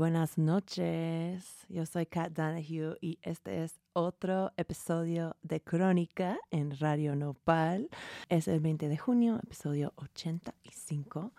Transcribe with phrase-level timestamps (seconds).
[0.00, 1.66] buenas noches.
[1.68, 7.90] Yo soy Kat Donahue y este es otro episodio de Crónica en Radio Nopal.
[8.30, 11.34] Es el 20 de junio, episodio 85.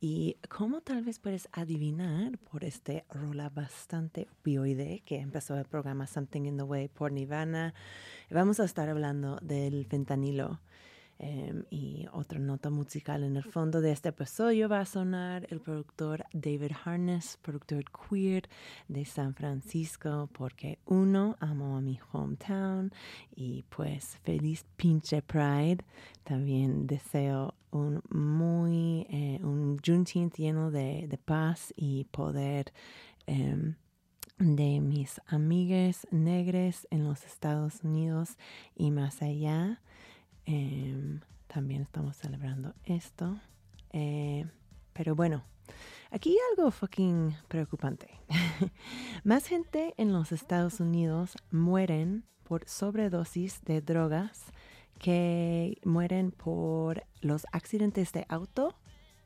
[0.00, 6.06] Y como tal vez puedes adivinar por este rola bastante opioide que empezó el programa
[6.06, 7.74] Something in the Way por Nirvana,
[8.30, 10.62] vamos a estar hablando del fentanilo.
[11.18, 15.60] Em, y otra nota musical en el fondo de este episodio va a sonar el
[15.60, 18.50] productor David Harness, productor queer
[18.88, 22.92] de San Francisco, porque uno, amo a mi hometown
[23.34, 25.78] y pues feliz pinche Pride.
[26.22, 32.74] También deseo un muy, eh, un Juneteenth lleno de, de paz y poder
[33.26, 33.74] em,
[34.38, 38.36] de mis amigues negres en los Estados Unidos
[38.74, 39.80] y más allá.
[40.46, 43.38] Em, también estamos celebrando esto.
[43.92, 44.46] Eh,
[44.92, 45.42] pero bueno,
[46.10, 48.08] aquí algo fucking preocupante.
[49.24, 54.44] Más gente en los Estados Unidos mueren por sobredosis de drogas
[54.98, 58.74] que mueren por los accidentes de auto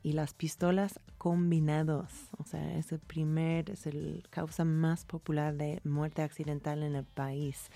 [0.03, 2.09] y las pistolas combinados.
[2.37, 7.05] O sea, es el primer, es el causa más popular de muerte accidental en el
[7.05, 7.69] país.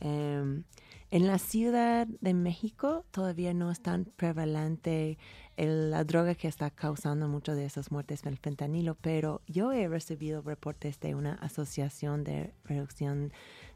[0.00, 0.62] Em,
[1.10, 5.18] en la Ciudad de México todavía no es tan prevalente
[5.56, 9.88] el- la droga que está causando muchas de esas muertes, el fentanilo, pero yo he
[9.88, 13.32] recibido reportes de una asociación de reducción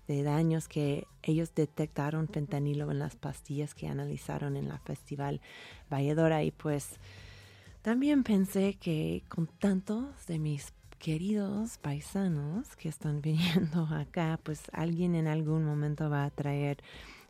[0.08, 5.40] de daños que ellos detectaron fentanilo en las pastillas que analizaron en la Festival
[5.90, 6.98] Valledora y pues
[7.82, 15.14] también pensé que con tantos de mis queridos paisanos que están viniendo acá, pues alguien
[15.14, 16.78] en algún momento va a traer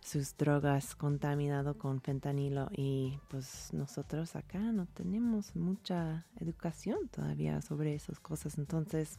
[0.03, 7.95] sus drogas contaminado con fentanilo y pues nosotros acá no tenemos mucha educación todavía sobre
[7.95, 8.59] esas cosas.
[8.59, 9.19] Entonces,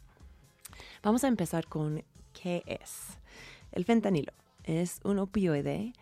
[1.02, 2.04] vamos a empezar con
[2.34, 3.18] qué es.
[3.72, 4.34] El fentanilo
[4.64, 5.94] es un opioide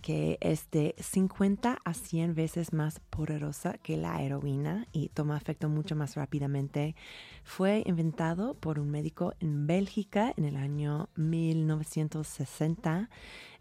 [0.00, 5.68] que es de 50 a 100 veces más poderosa que la heroína y toma efecto
[5.68, 6.94] mucho más rápidamente.
[7.44, 13.08] Fue inventado por un médico en Bélgica en el año 1960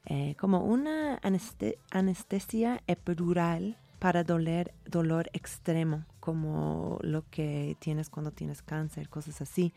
[0.06, 8.32] eh, como una aneste- anestesia epidural para doler, dolor extremo, como lo que tienes cuando
[8.32, 9.74] tienes cáncer, cosas así.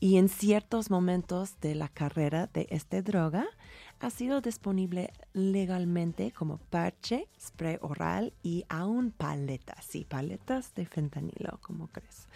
[0.00, 3.46] Y en ciertos momentos de la carrera de esta droga
[4.02, 11.58] ha sido disponible legalmente como parche, spray oral y aún paletas, sí, paletas de fentanilo,
[11.60, 12.26] como crees.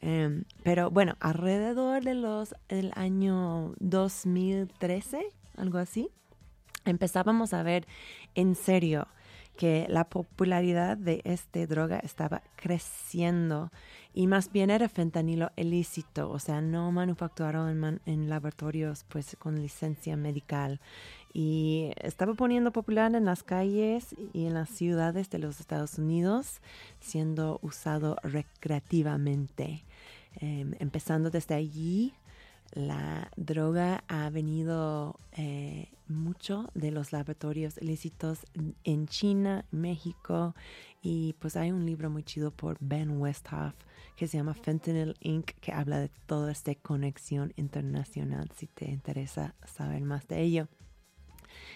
[0.00, 5.26] Em, pero bueno, alrededor de los el año 2013,
[5.56, 6.08] algo así,
[6.84, 7.88] empezábamos a ver
[8.36, 9.08] en serio
[9.56, 13.72] que la popularidad de esta droga estaba creciendo
[14.18, 19.36] y más bien era fentanilo ilícito, o sea, no manufacturado en, man- en laboratorios pues
[19.38, 20.80] con licencia medical
[21.32, 26.60] y estaba poniendo popular en las calles y en las ciudades de los Estados Unidos,
[26.98, 29.84] siendo usado recreativamente.
[30.40, 32.12] Em, empezando desde allí,
[32.72, 38.40] la droga ha venido eh, mucho de los laboratorios ilícitos
[38.84, 40.54] en China, México
[41.00, 43.74] y pues hay un libro muy chido por Ben Westhoff
[44.16, 45.52] que se llama Fentanyl Inc.
[45.60, 50.68] que habla de toda esta conexión internacional si te interesa saber más de ello.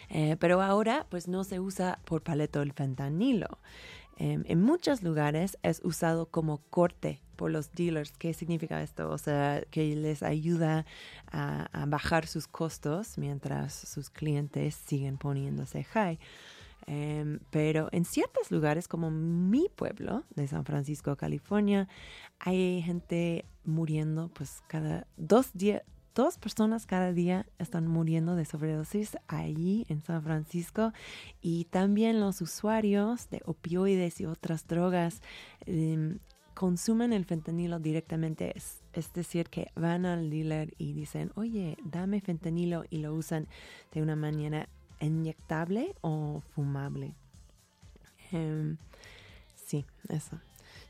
[0.08, 3.58] Eh, pero ahora pues no se usa por paleto el fentanilo.
[4.16, 8.12] Em, en muchos lugares es usado como corte por los dealers.
[8.12, 9.08] ¿Qué significa esto?
[9.10, 10.84] O sea, que les ayuda
[11.30, 16.18] a, a bajar sus costos mientras sus clientes siguen poniéndose high.
[16.86, 21.88] Em, pero en ciertos lugares, como mi pueblo de San Francisco, California,
[22.38, 25.82] hay gente muriendo, pues cada dos días,
[26.14, 30.92] dos personas cada día están muriendo de sobredosis allí en San Francisco
[31.40, 35.22] y también los usuarios de opioides y otras drogas
[35.66, 36.18] em,
[36.54, 38.52] consumen el fentanilo directamente.
[38.56, 43.48] Es, es, decir, que van al dealer y dicen, oye, dame fentanilo y lo usan
[43.92, 44.68] de una manera
[45.02, 47.14] inyectable o fumable.
[48.32, 48.78] Um,
[49.54, 50.38] sí, eso.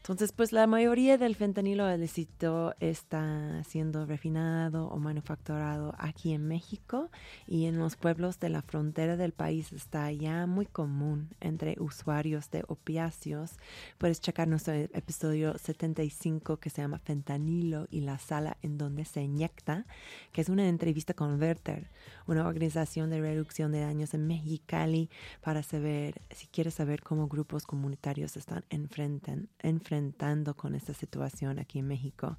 [0.03, 7.09] Entonces, pues la mayoría del fentanilo ilícito está siendo refinado o manufacturado aquí en México
[7.47, 12.51] y en los pueblos de la frontera del país está ya muy común entre usuarios
[12.51, 13.53] de opiáceos.
[13.99, 19.23] Puedes checar nuestro episodio 75 que se llama Fentanilo y la sala en donde se
[19.23, 19.87] inyecta,
[20.33, 21.93] que es una entrevista con Werther,
[22.27, 25.11] una organización de reducción de daños en Mexicali
[25.43, 31.59] para saber, si quieres saber cómo grupos comunitarios están enfrentan, enfrentando enfrentando con esta situación
[31.59, 32.39] aquí en México.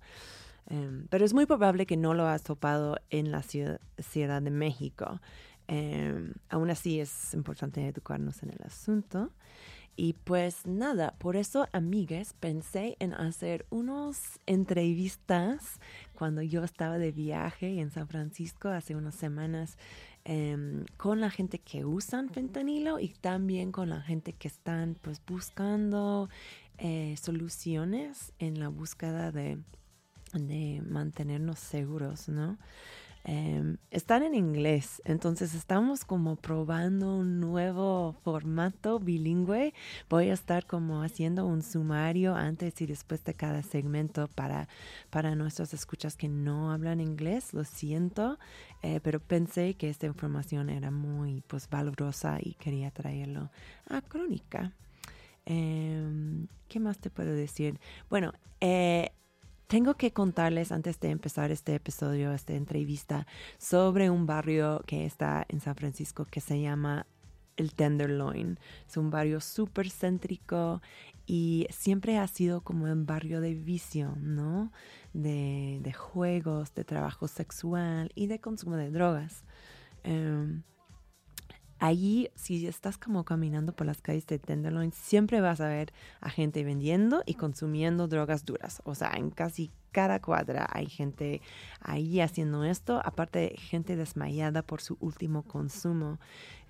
[0.69, 3.79] Um, pero es muy probable que no lo has topado en la ciudad,
[4.41, 5.19] de México.
[5.67, 9.31] Um, aún así es importante educarnos en el asunto.
[9.95, 15.79] Y pues nada, por eso, amigues, pensé en hacer unas entrevistas
[16.15, 19.77] cuando yo estaba de viaje en San Francisco hace unas semanas
[20.27, 25.21] um, con la gente que usan fentanilo y también con la gente que están pues
[25.25, 26.29] buscando
[26.77, 29.59] eh, soluciones en la búsqueda de,
[30.33, 32.57] de mantenernos seguros, ¿no?
[33.25, 39.73] Eh, están en inglés, entonces estamos como probando un nuevo formato bilingüe.
[40.09, 44.67] Voy a estar como haciendo un sumario antes y después de cada segmento para,
[45.09, 47.53] para nuestros escuchas que no hablan inglés.
[47.53, 48.39] Lo siento,
[48.81, 53.51] eh, pero pensé que esta información era muy pues valorosa y quería traerlo
[53.87, 54.73] a Crónica.
[55.45, 57.79] Eh, ¿Qué más te puedo decir?
[58.09, 59.11] Bueno, eh,
[59.73, 63.25] tengo que contarles antes de empezar este episodio, esta entrevista,
[63.57, 67.07] sobre un barrio que está en San Francisco que se llama
[67.57, 68.59] el Tenderloin.
[68.87, 70.83] Es un barrio súper céntrico
[71.25, 74.71] y siempre ha sido como un barrio de vicio, ¿no?
[75.11, 79.43] De, juegos, de trabajo sexual y de consumo de drogas.
[80.05, 80.61] Um,
[81.79, 86.29] Allí, si estás como caminando por las calles de Tenderloin, siempre vas a ver a
[86.29, 88.81] gente vendiendo y consumiendo drogas duras.
[88.85, 91.41] O sea, en casi cada cuadra hay gente
[91.81, 96.19] ahí haciendo esto, aparte gente desmayada por su último consumo.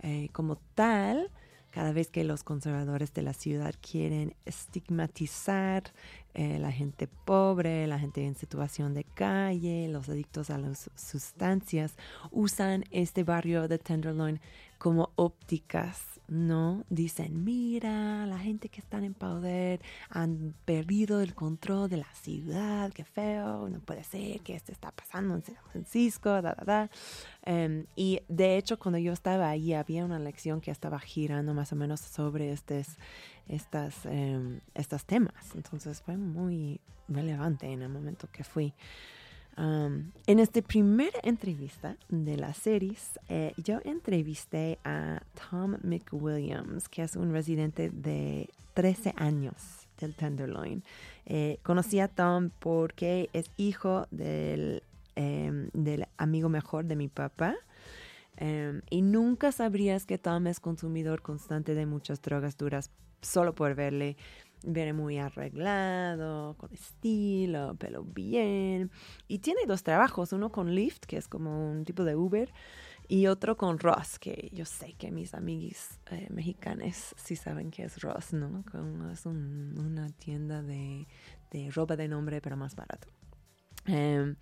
[0.01, 1.31] Eh, como tal,
[1.73, 5.91] cada vez que los conservadores de la ciudad quieren estigmatizar
[6.35, 11.95] eh, la gente pobre, la gente en situación de calle, los adictos a las sustancias,
[12.29, 14.39] usan este barrio de Tenderloin
[14.83, 16.83] como ópticas, ¿no?
[16.89, 22.91] Dicen, mira, la gente que están en poder han perdido el control de la ciudad,
[22.91, 26.89] qué feo, no puede ser que esto está pasando en San Francisco, da, da, da.
[27.47, 31.71] Um, y de hecho, cuando yo estaba ahí, había una lección que estaba girando más
[31.71, 32.87] o menos sobre estos,
[33.47, 35.55] estas, um, estos temas.
[35.55, 38.73] Entonces fue muy relevante en el momento que fui.
[39.55, 42.95] En esta primera entrevista de la serie,
[43.29, 49.55] eh, yo entrevisté a Tom McWilliams, que es un residente de 13 años
[49.99, 50.83] del Tenderloin.
[51.25, 54.81] Eh, conocí a Tom porque es hijo del,
[55.15, 57.55] eh, del amigo mejor de mi papá.
[58.41, 62.89] Um, y nunca sabrías que Tom es consumidor constante de muchas drogas duras
[63.21, 64.17] solo por verle
[64.63, 68.91] Viene muy arreglado, con estilo, pelo bien.
[69.27, 72.49] Y tiene dos trabajos, uno con Lyft, que es como un tipo de Uber,
[73.07, 77.83] y otro con Ross, que yo sé que mis amigos eh, mexicanos sí saben que
[77.83, 78.63] es Ross, ¿no?
[79.11, 81.07] es un, una tienda de,
[81.51, 83.07] de, ropa de nombre, pero más barato.
[83.87, 84.35] Um,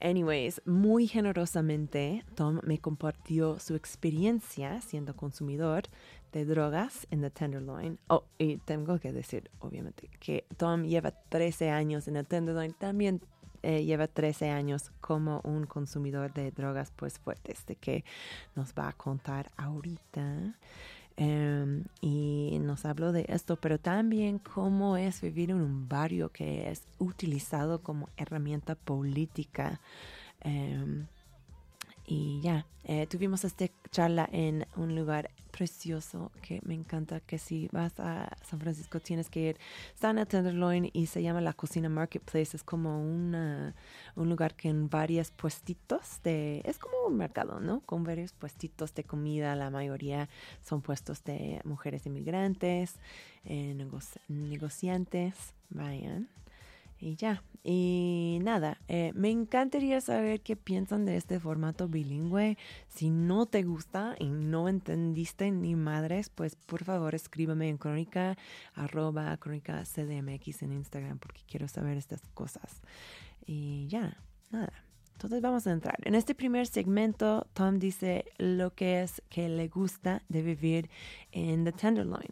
[0.00, 5.84] anyways, muy generosamente, Tom me compartió su experiencia siendo consumidor
[6.32, 7.98] de drogas en The Tenderloin.
[8.08, 13.20] Oh, y tengo que decir, obviamente, que Tom lleva 13 años en The Tenderloin, también
[13.62, 18.04] eh, lleva 13 años como un consumidor de drogas pues fuertes, de que
[18.56, 20.56] nos va a contar ahorita.
[21.18, 26.70] Um, y nos habló de esto, pero también cómo es vivir en un barrio que
[26.70, 29.80] es utilizado como herramienta política.
[30.44, 31.06] Um,
[32.12, 37.68] Y ya, eh, tuvimos esta charla en un lugar precioso que me encanta, que si
[37.72, 39.56] vas a San Francisco tienes que ir.
[39.94, 42.56] Está en el Tenderloin y se llama la Cocina Marketplace.
[42.56, 43.74] Es como una,
[44.16, 46.62] un lugar que en varios puestitos de...
[46.64, 47.80] Es como un mercado, ¿no?
[47.80, 49.54] Con varios puestitos de comida.
[49.56, 50.28] La mayoría
[50.62, 52.96] son puestos de mujeres inmigrantes,
[53.44, 55.54] eh, negoci- negociantes.
[55.70, 56.28] Vayan.
[57.02, 62.56] Y ya, y nada, eh, me encantaría saber qué piensan de este formato bilingüe.
[62.86, 68.38] Si no te gusta y no entendiste ni madres, pues por favor escríbeme en crónica,
[68.74, 72.82] arroba crónica CDMX en Instagram, porque quiero saber estas cosas.
[73.46, 74.16] Y ya,
[74.52, 74.72] nada.
[75.14, 75.96] Entonces vamos a entrar.
[76.04, 80.88] En este primer segmento, Tom dice lo que es que le gusta de vivir
[81.32, 82.30] en The Tenderloin,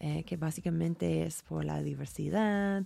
[0.00, 2.84] eh, que básicamente es por la diversidad,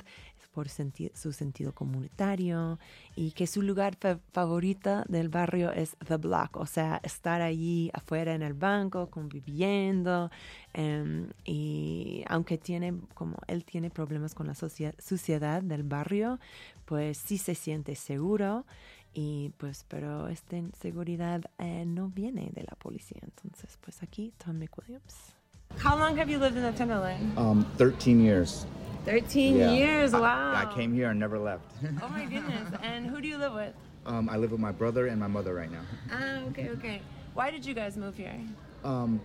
[0.52, 2.78] por senti- su sentido comunitario
[3.16, 7.90] y que su lugar fa- favorito del barrio es The Block, o sea, estar allí
[7.94, 10.30] afuera en el banco, conviviendo.
[10.72, 16.38] em, y aunque tiene, como él tiene problemas con la suciedad del barrio,
[16.84, 18.64] pues sí se siente seguro
[19.12, 24.56] y pues pero esta inseguridad eh, no viene de la policía entonces pues aquí Tom
[24.58, 25.34] McWilliams
[25.84, 27.36] How long have you lived in the Tenderloin?
[27.36, 28.66] Um, 13 years.
[29.04, 29.72] 13 Yeah.
[29.72, 30.52] years, wow.
[30.54, 31.64] I, came here and never left.
[32.02, 32.68] Oh my goodness.
[32.82, 33.74] And who do you live with?
[34.06, 35.82] um, I live with my brother and my mother right now.
[36.10, 37.02] Ah, okay, okay.
[37.34, 38.34] Why did you guys move here?
[38.82, 39.20] Um,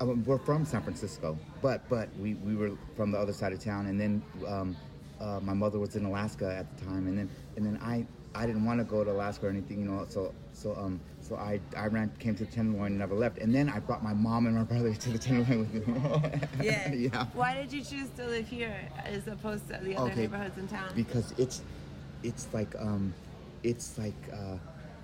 [0.00, 3.58] uh, we're from San Francisco, but but we, we were from the other side of
[3.62, 4.76] town, and then um,
[5.20, 8.46] uh, my mother was in Alaska at the time, and then and then I I
[8.46, 11.00] didn't want to go to Alaska or anything, you know, so so um
[11.32, 14.02] so I I ran came to the Tenderloin and never left, and then I brought
[14.02, 16.40] my mom and my brother to the Tenderloin with me.
[16.62, 16.92] yeah.
[16.92, 17.26] yeah.
[17.34, 20.20] Why did you choose to live here as opposed to the other Okay.
[20.22, 20.90] neighborhoods in town?
[20.94, 21.62] because it's
[22.22, 23.12] it's like um
[23.62, 24.56] it's like uh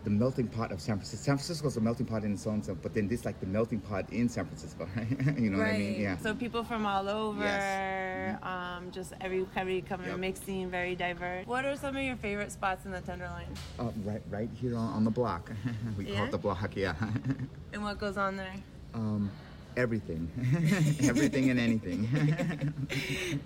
[0.04, 1.24] the melting pot of San Francisco.
[1.24, 3.80] San Francisco's a melting pot in its own self, but then this like the melting
[3.80, 5.38] pot in San Francisco, right?
[5.38, 6.00] you know what I mean?
[6.00, 6.16] Yeah.
[6.18, 8.38] So people from all over, Yes.
[8.42, 10.18] um, just every every coming Yep.
[10.18, 11.46] mixing, very diverse.
[11.46, 13.46] What are some of your favorite spots in the Tenderloin?
[13.78, 15.50] uh, right right here on, on the block.
[15.98, 16.94] we call it the block, yeah.
[17.72, 18.54] And what goes on there?
[18.94, 19.30] um
[19.78, 20.28] everything.
[21.08, 22.08] everything and anything.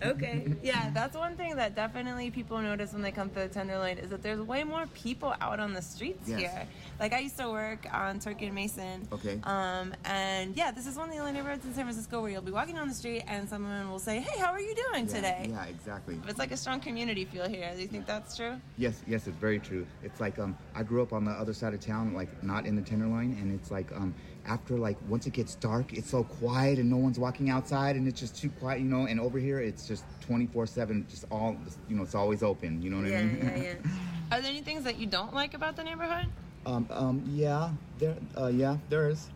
[0.03, 0.55] Okay.
[0.63, 4.11] Yeah, that's one thing that definitely people notice when they come to the Tenderloin is
[4.11, 6.41] that there's way more people out on the streets Yes.
[6.41, 6.67] here.
[7.01, 9.07] Like I used to work on Turk and Mason.
[9.13, 9.41] Okay.
[9.45, 12.43] Um, and yeah, this is one of the only neighborhoods in San Francisco where you'll
[12.43, 15.15] be walking down the street and someone will say, "Hey, how are you doing yeah,
[15.15, 16.21] today?" Yeah, exactly.
[16.29, 17.71] It's like a strong community feel here.
[17.75, 18.55] Do you think that's true?
[18.79, 19.87] Yes, yes, it's very true.
[20.03, 22.77] It's like um, I grew up on the other side of town, like not in
[22.77, 24.15] the Tenderloin, and it's like um,
[24.47, 28.09] after like once it gets dark, it's so quiet and no one's walking outside, and
[28.09, 29.07] it's just too quiet, you know.
[29.07, 31.57] And over here, it's just twenty four seven, just all,
[31.89, 32.83] you know, it's always open.
[32.83, 33.41] You know what I mean?
[33.43, 33.75] yeah, yeah.
[34.33, 36.27] Are there any things that you don't like about the neighborhood?
[36.65, 39.29] um, um, yeah, there, uh, yeah, there is.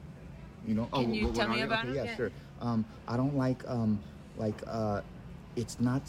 [0.67, 0.89] You know.
[0.93, 1.97] Can you tell me about okay, it?
[1.97, 2.17] Yeah, Yeah.
[2.17, 2.33] sure.
[2.61, 4.01] Um, I don't like um,
[4.37, 5.03] like uh,
[5.55, 6.03] it's not.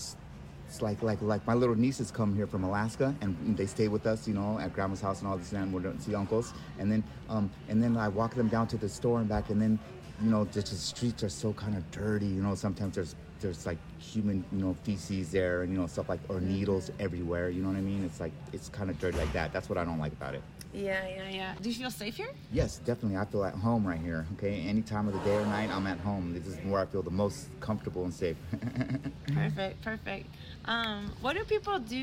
[0.68, 4.06] It's like like like my little nieces come here from Alaska and they stay with
[4.06, 6.54] us, you know, at grandma's house and all this and we're going to see uncles,
[6.78, 9.62] and then um and then I walk them down to the store and back, and
[9.62, 9.80] then
[10.22, 12.54] you know just the streets are so kind of dirty, you know.
[12.54, 16.42] Sometimes there's there's like human you know feces there and you know stuff like or
[16.42, 18.04] needles everywhere, you know what I mean?
[18.04, 19.54] It's like it's kind of dirty like that.
[19.54, 20.42] That's what I don't like about it.
[20.74, 21.54] Yeah, yeah, yeah.
[21.62, 22.30] Do you feel safe here?
[22.52, 23.18] Yes, definitely.
[23.18, 24.28] I feel at home right here.
[24.34, 26.34] Okay, any time of the day or night, I'm at home.
[26.34, 28.38] This is where I feel the most comfortable and safe.
[29.34, 30.28] Perfect, perfect.
[30.68, 31.98] Um, what do people do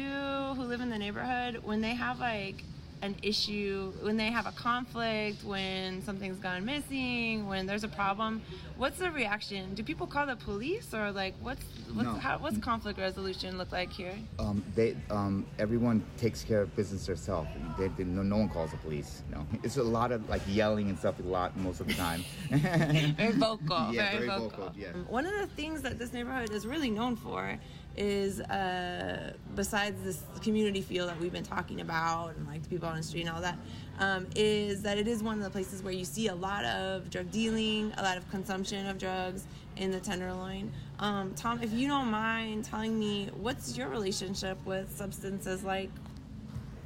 [0.56, 2.64] who live in the neighborhood when they have like
[3.02, 8.40] an issue, when they have a conflict, when something's gone missing, when there's a problem?
[8.78, 9.74] What's the reaction?
[9.74, 12.14] Do people call the police or like what's what's No.
[12.14, 14.14] how, what's conflict resolution look like here?
[14.38, 17.48] um, they, um, everyone takes care of business themselves.
[17.78, 19.22] They, they, no, no one calls the police.
[19.30, 21.18] No, it's a lot of like yelling and stuff.
[21.20, 22.24] A lot most of the time.
[22.50, 23.88] very vocal.
[23.92, 24.48] Yeah, very, very vocal.
[24.48, 24.92] vocal, yeah.
[25.08, 27.58] One of the things that this neighborhood is really known for
[27.96, 32.88] is, uh, besides this community feel that we've been talking about and like the people
[32.88, 33.58] on the street and all that,
[33.98, 37.10] um, is that it is one of the places where you see a lot of
[37.10, 39.44] drug dealing, a lot of consumption of drugs
[39.76, 40.72] in the Tenderloin.
[40.98, 45.90] Um, Tom, if you don't mind telling me, what's your relationship with substances like?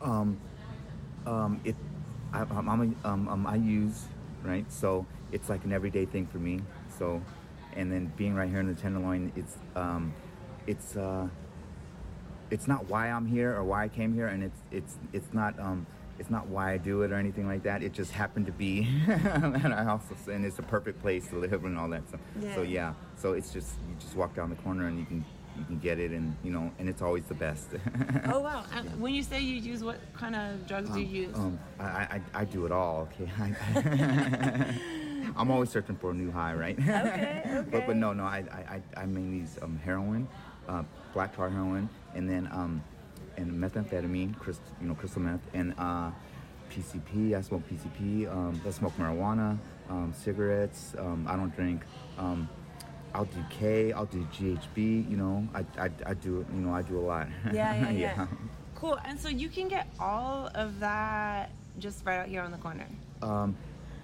[0.02, 0.38] um,
[1.26, 1.74] um, it,
[2.32, 4.04] I, I'm, a, um, um, I use,
[4.42, 4.70] right?
[4.70, 6.60] So it's like an everyday thing for me.
[6.98, 7.22] So,
[7.74, 10.12] and then being right here in the Tenderloin, it's, um,
[10.68, 11.26] it's, uh,
[12.50, 15.58] it's not why I'm here or why I came here, and it's, it's, it's not,
[15.58, 15.86] um,
[16.18, 17.82] it's not why I do it or anything like that.
[17.82, 21.64] It just happened to be, and I also, and it's a perfect place to live
[21.64, 22.20] and all that stuff.
[22.54, 22.62] So Yeah.
[22.62, 25.24] yeah, so it's just you just walk down the corner and you can
[25.56, 27.66] you can get it, and you know, and it's always the best.
[28.32, 28.64] Oh wow!
[28.74, 31.36] And when you say you use, what kind of drugs do you use?
[31.36, 33.08] Um, I, I, I do it all.
[33.20, 33.28] Okay.
[35.36, 36.78] I'm always searching for a new high, right?
[36.78, 37.84] Okay, but okay.
[37.86, 40.26] but no no I I, I I mainly use um, heroin,
[40.68, 40.82] uh,
[41.14, 42.82] black tar heroin, and then um,
[43.36, 46.10] and methamphetamine, crystal, you know crystal meth, and uh,
[46.70, 47.34] PCP.
[47.36, 48.30] I smoke PCP.
[48.30, 50.94] Um, I smoke marijuana, um, cigarettes.
[50.98, 51.82] Um, I don't drink.
[52.18, 52.48] Um,
[53.14, 53.92] I'll do K.
[53.92, 55.10] I'll do GHB.
[55.10, 57.28] You know, I, I, I do you know I do a lot.
[57.52, 58.26] Yeah, yeah, yeah.
[58.74, 58.98] Cool.
[59.04, 62.86] And so you can get all of that just right out here on the corner.
[63.22, 63.56] Um,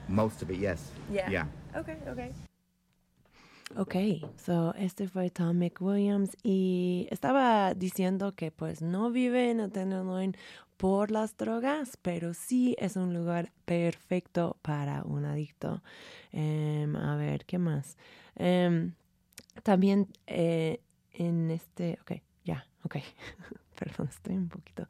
[0.09, 0.91] most of it, yes.
[1.11, 1.31] Yeah.
[1.31, 1.45] Yeah.
[1.77, 2.33] Okay, okay.
[3.77, 3.97] Ok,
[4.37, 10.37] so este fue Tom McWilliams y estaba diciendo que pues no vive en el Tenderloin
[10.77, 15.83] por las drogas, pero sí es un lugar perfecto para un adicto.
[16.31, 17.97] Em, a ver, ¿qué más?
[18.37, 18.95] Em,
[19.65, 20.81] también eh,
[21.13, 22.13] en este, ok,
[22.45, 22.97] ya, ok,
[23.79, 24.87] perdón, estoy un poquito...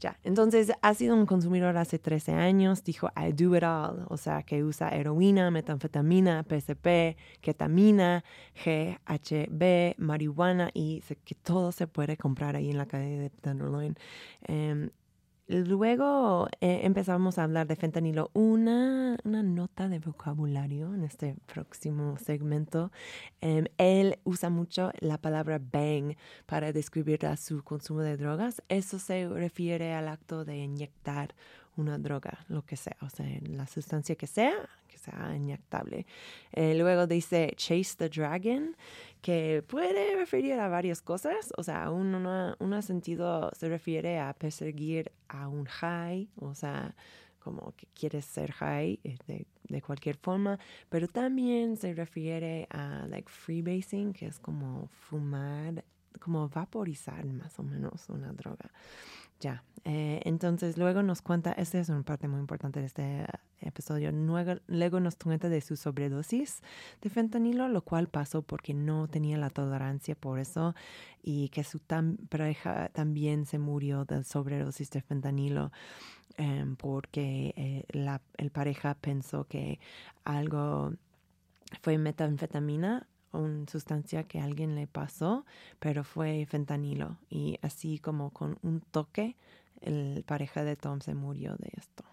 [0.00, 4.16] Ya, entonces ha sido un consumidor hace 13 años, dijo I do it all, o
[4.16, 8.22] sea que usa heroína, metanfetamina, PCP, ketamina,
[8.64, 13.96] GHB, marihuana y que todo se puede comprar ahí en la calle de Tenderloin.
[14.42, 14.90] Em,
[15.48, 22.18] Luego eh, empezamos a hablar de fentanilo, una, una nota de vocabulario en este próximo
[22.18, 22.92] segmento.
[23.40, 28.62] Em, él usa mucho la palabra bang para describir a su consumo de drogas.
[28.68, 31.34] Eso se refiere al acto de inyectar
[31.78, 34.68] una droga, lo que sea, o sea, la sustancia que sea,
[35.10, 36.06] sea inyectable.
[36.52, 38.76] Eh, luego dice chase the dragon,
[39.20, 44.32] que puede referir a varias cosas, o sea, un, una- un sentido se refiere a
[44.32, 46.94] perseguir a un high, o sea,
[47.40, 53.06] como que quieres ser high eh, de, de cualquier forma, pero también se refiere a
[53.08, 55.84] like freebasing, que es como fumar,
[56.20, 58.70] como vaporizar más o menos una droga.
[59.40, 63.26] Ya, eh, entonces luego nos cuenta, esta es una parte muy importante de este
[63.60, 66.60] episodio, luego, luego nos cuenta de su sobredosis
[67.00, 70.74] de fentanilo, lo cual pasó porque no tenía la tolerancia por eso
[71.22, 71.78] y que su
[72.28, 75.70] pareja también se murió de sobredosis de fentanilo
[76.36, 79.78] em, porque eh, la el pareja pensó que
[80.24, 80.92] algo
[81.82, 83.06] fue metanfetamina,
[83.38, 85.44] una sustancia que alguien le pasó,
[85.78, 89.36] pero fue fentanilo y así como con un toque
[89.80, 92.04] el pareja de Tom se murió de esto.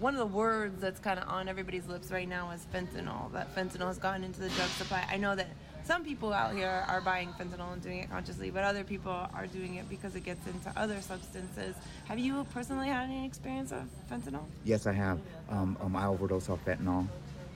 [0.00, 3.32] One of the words that's kind of on everybody's lips right now is fentanyl.
[3.32, 5.04] That fentanyl has gotten into the drug supply.
[5.10, 5.48] I know that
[5.84, 9.46] some people out here are buying fentanyl and doing it consciously, but other people are
[9.46, 11.74] doing it because it gets into other substances.
[12.06, 14.44] Have you personally had any experience of fentanyl?
[14.64, 15.18] Yes, I have.
[15.48, 17.06] Um, um, I overdosed off fentanyl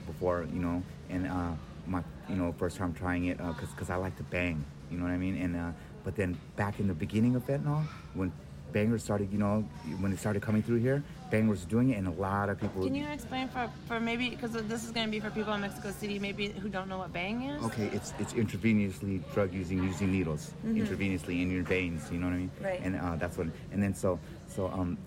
[0.07, 1.51] before, you know, and uh,
[1.85, 5.03] my, you know, first time trying it because because I like to bang, you know
[5.03, 5.37] what I mean.
[5.37, 5.71] And uh,
[6.03, 8.31] but then back in the beginning of fentanyl, when
[8.73, 9.61] bangers started, you know,
[9.99, 12.83] when it started coming through here, bangers were doing it, and a lot of people.
[12.83, 15.61] Can you explain for, for maybe, because this is going to be for people in
[15.61, 17.63] Mexico City, maybe who don't know what bang is?
[17.65, 22.09] Okay, it's it's intravenously drug using using needles intravenously in your veins.
[22.11, 22.51] You know what I mean?
[22.55, 22.65] Mm-hmm.
[22.65, 22.81] Right.
[22.83, 23.47] And uh, that's what.
[23.71, 24.97] And then so so um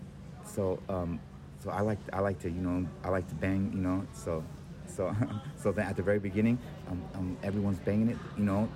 [0.45, 1.21] so um
[1.62, 4.45] so I like I like to you know I like to bang you know so
[4.88, 5.14] so
[5.57, 8.68] so then at the very beginning um, um everyone's banging it you know.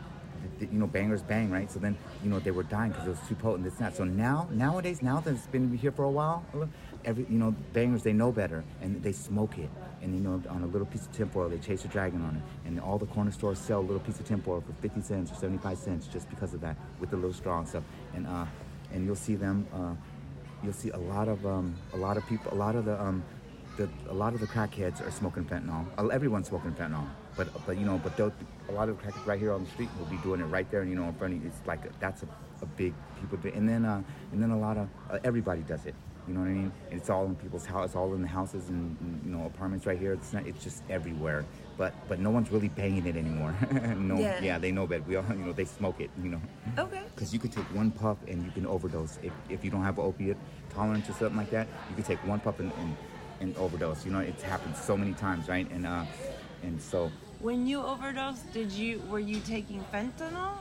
[0.59, 1.70] You know, bangers bang, right?
[1.70, 3.66] So then, you know, they were dying because it was too potent.
[3.66, 3.94] It's not.
[3.94, 6.44] So now, nowadays, now that it's been here for a while,
[7.05, 9.68] every, you know, bangers they know better and they smoke it.
[10.03, 12.42] And you know, on a little piece of tinfoil, they chase a dragon on it.
[12.66, 15.35] And all the corner stores sell a little piece of tinfoil for 50 cents or
[15.35, 17.85] 75 cents just because of that, with the little straw and stuff.
[18.14, 18.46] And uh,
[18.92, 19.66] and you'll see them.
[19.75, 19.94] Uh,
[20.62, 23.23] you'll see a lot of um, a lot of people, a lot of the um,
[23.81, 25.85] the a lot of the crackheads are smoking fentanyl.
[26.12, 29.53] Everyone's smoking fentanyl, but but you know, but a lot of the crackheads right here
[29.53, 31.43] on the street will be doing it right there, and you know, in front of
[31.43, 31.49] you.
[31.49, 32.29] It's like that's a,
[32.62, 33.38] a big people.
[33.38, 35.95] do- And then uh, and then a lot of uh, everybody does it.
[36.29, 36.73] You know what I mean?
[36.90, 37.87] And It's all in people's house.
[37.87, 40.12] It's all in the houses and, and, you know apartments right here.
[40.12, 40.47] It's not.
[40.47, 41.45] It's just everywhere.
[41.79, 43.55] But but no one's really banging it anymore.
[43.97, 44.19] no.
[44.19, 44.40] Yeah.
[44.43, 44.59] Yeah.
[44.59, 45.25] They know that we all.
[45.31, 46.11] You know they smoke it.
[46.23, 46.40] You know.
[46.79, 47.03] Okay.
[47.14, 49.19] Because you could take one puff and you can overdose.
[49.23, 50.37] If, if you don't have opiate
[50.69, 52.95] tolerance or something like that, you could take one puff and, and,
[53.40, 54.05] and overdose.
[54.05, 55.68] You know, it's happened so many times, right?
[55.70, 56.05] And uh,
[56.62, 60.53] and so When you overdosed, did you were you taking fentanyl?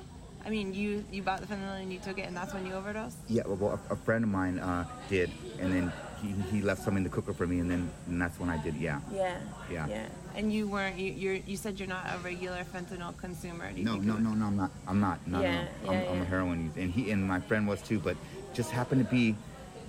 [0.46, 2.74] I mean, you you bought the fentanyl and you took it, and that's when you
[2.74, 3.18] overdosed.
[3.28, 6.96] yeah, well, a, a friend of mine uh, did, and then he, he left some
[6.98, 8.76] in the cooker for me, and then and that's when I did.
[8.76, 9.00] Yeah.
[9.14, 9.38] Yeah.
[9.72, 9.88] Yeah.
[9.88, 10.06] Yeah.
[10.36, 10.98] And you weren't.
[10.98, 13.70] You you're, you said you're not a regular fentanyl consumer.
[13.72, 14.72] Do you No, think no, no, no, I'm not.
[14.88, 15.28] I'm not.
[15.28, 15.52] No, Yeah,
[15.84, 15.90] no.
[15.92, 16.22] I'm, yeah, I'm yeah.
[16.22, 18.16] a heroin user, and he and my friend was too, but
[18.54, 19.36] just happened to be,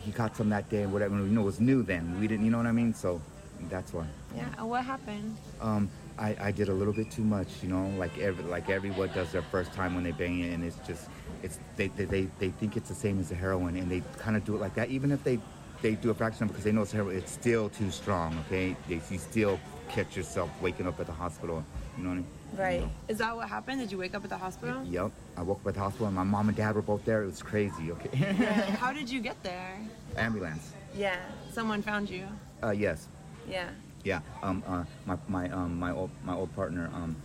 [0.01, 1.17] he got some that day, and whatever.
[1.17, 2.19] You know, it was new then.
[2.21, 2.95] We didn't, you know what I mean?
[2.95, 3.21] So
[3.69, 4.07] that's why.
[4.35, 4.63] Yeah.
[4.63, 5.37] What happened?
[5.61, 9.09] um, I, I did a little bit too much, you know, like every like everyone
[9.15, 11.09] does their first time when they bang it, and it's just
[11.43, 14.37] it's they they, they, they think it's the same as the heroin, and they kind
[14.37, 15.39] of do it like that, even if they
[15.83, 18.37] they do a fraction because they know it's heroin, it's still too strong.
[18.47, 19.59] Okay, they, you still
[19.89, 21.65] catch yourself waking up at the hospital.
[21.97, 22.27] You know what I mean?
[22.57, 22.89] Right.
[23.09, 23.81] Is that what happened?
[23.81, 24.83] Did you wake up at the hospital?
[24.85, 25.13] Yep.
[25.37, 27.23] I woke up at the hospital, and my mom and dad were both there.
[27.23, 27.93] It was crazy.
[27.93, 28.17] Okay.
[28.81, 29.79] How did you get there?
[30.17, 30.73] Ambulance.
[30.95, 31.17] Yeah.
[31.53, 32.27] Someone found you.
[32.63, 33.09] Uh, yes.
[33.49, 33.71] Yeah.
[34.03, 37.17] Yeah, um, uh, my my um, my old my old partner, um,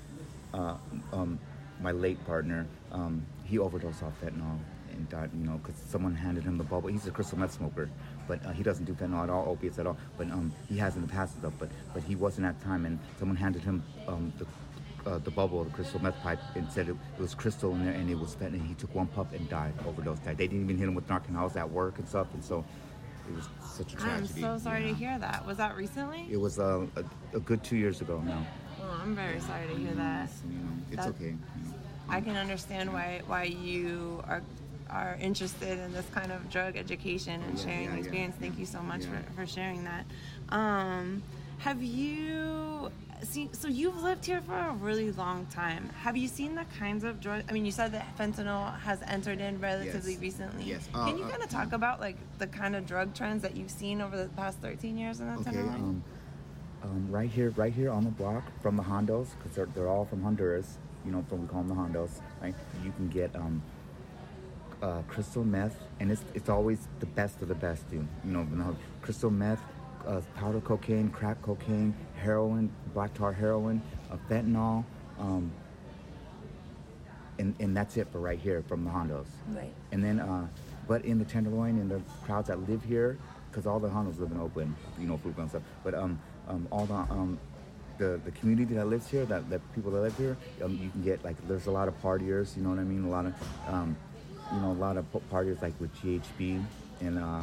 [0.53, 0.75] uh,
[1.13, 1.39] um,
[1.79, 4.59] my late partner, um, he overdosed off fentanyl
[4.95, 5.29] and died.
[5.37, 6.89] You know, because someone handed him the bubble.
[6.89, 7.89] He's a crystal meth smoker,
[8.27, 9.97] but uh, he doesn't do fentanyl at all, opiates at all.
[10.17, 11.53] But um, he has in the past stuff.
[11.59, 14.45] But but he wasn't at the time, and someone handed him um, the.
[15.05, 17.93] Uh, the bubble, the crystal meth pipe, and said it, it was crystal in there,
[17.93, 18.53] and it was fentanyl.
[18.53, 20.35] And he took one puff and died, overdose died.
[20.35, 22.65] They didn't even hit him with narcotics at work and stuff, and so
[23.27, 24.41] it was such a I'm tragedy.
[24.41, 24.87] so sorry yeah.
[24.87, 25.45] to hear that.
[25.45, 26.25] Was that recently?
[26.31, 27.03] It was uh, a,
[27.35, 28.45] a good two years ago now.
[28.81, 30.29] Oh, I'm very sorry to hear that.
[30.49, 31.25] You know, it's okay.
[31.25, 31.73] you know.
[32.09, 34.41] I can understand why why you are
[34.89, 38.35] are interested in this kind of drug education and Yeah, sharing yeah, the yeah, experience.
[38.39, 40.05] Thank you so much for, for sharing that.
[40.49, 41.23] Um,
[41.59, 42.91] have you
[43.23, 43.51] seen?
[43.53, 45.89] So you've lived here for a really long time.
[46.01, 47.45] Have you seen the kinds of drugs?
[47.49, 50.21] I mean, you said that fentanyl has entered in relatively Yes.
[50.21, 50.63] recently.
[50.65, 50.87] Yes.
[50.93, 53.55] Can Uh, you uh, kind of talk about like the kind of drug trends that
[53.55, 55.43] you've seen over the past 13 years in the Okay.
[55.45, 55.75] Tenderloin?
[55.75, 56.03] Um,
[56.83, 60.05] um, right here, right here on the block from the Hondos, because they're, they're all
[60.05, 60.77] from Honduras.
[61.05, 62.19] You know, from we call them the Hondos.
[62.41, 62.53] Right.
[62.83, 63.61] You can get um,
[64.81, 68.07] uh, crystal meth, and it's it's always the best of the best, dude.
[68.23, 69.61] You know, you know, crystal meth,
[70.05, 74.83] uh, powder cocaine, crack cocaine, heroin, black tar heroin, uh, fentanyl.
[75.19, 75.51] Um,
[77.37, 79.25] and, and that's it for right here from the Hondos.
[79.49, 79.73] right.
[79.91, 80.47] And then, uh,
[80.87, 83.17] but in the Tenderloin and the crowds that live here,
[83.49, 85.63] because all the Hondos live in Oakland, you know, food and stuff.
[85.83, 87.39] But um, um, all the um,
[87.97, 91.03] the the community that lives here, that, that people that live here, um, you can
[91.03, 92.55] get like there's a lot of partiers.
[92.55, 93.05] You know what I mean?
[93.05, 93.33] A lot of
[93.67, 93.97] um,
[94.53, 96.63] you know, a lot of p- partiers like with GHB
[97.01, 97.41] and uh,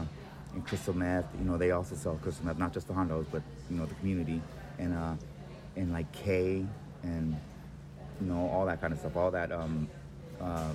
[0.55, 1.27] and crystal meth.
[1.38, 3.95] You know, they also sell crystal meth, not just the Hondos, but you know, the
[3.97, 4.41] community
[4.79, 5.15] and uh,
[5.77, 6.65] and like K
[7.03, 7.37] and
[8.21, 9.88] you know, all that kind of stuff, all that um,
[10.41, 10.71] uh,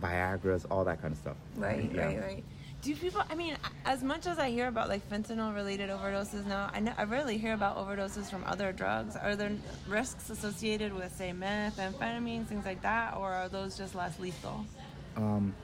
[0.00, 1.36] Viagra's, all that kind of stuff.
[1.56, 2.06] Right, Yeah.
[2.06, 2.44] right, right.
[2.82, 3.22] Do people?
[3.30, 7.04] I mean, as much as I hear about like fentanyl-related overdoses now, I, know, I
[7.04, 9.14] rarely hear about overdoses from other drugs.
[9.14, 9.52] Are there
[9.86, 14.66] risks associated with, say, meth, amphetamines, things like that, or are those just less lethal?
[15.16, 15.54] Um,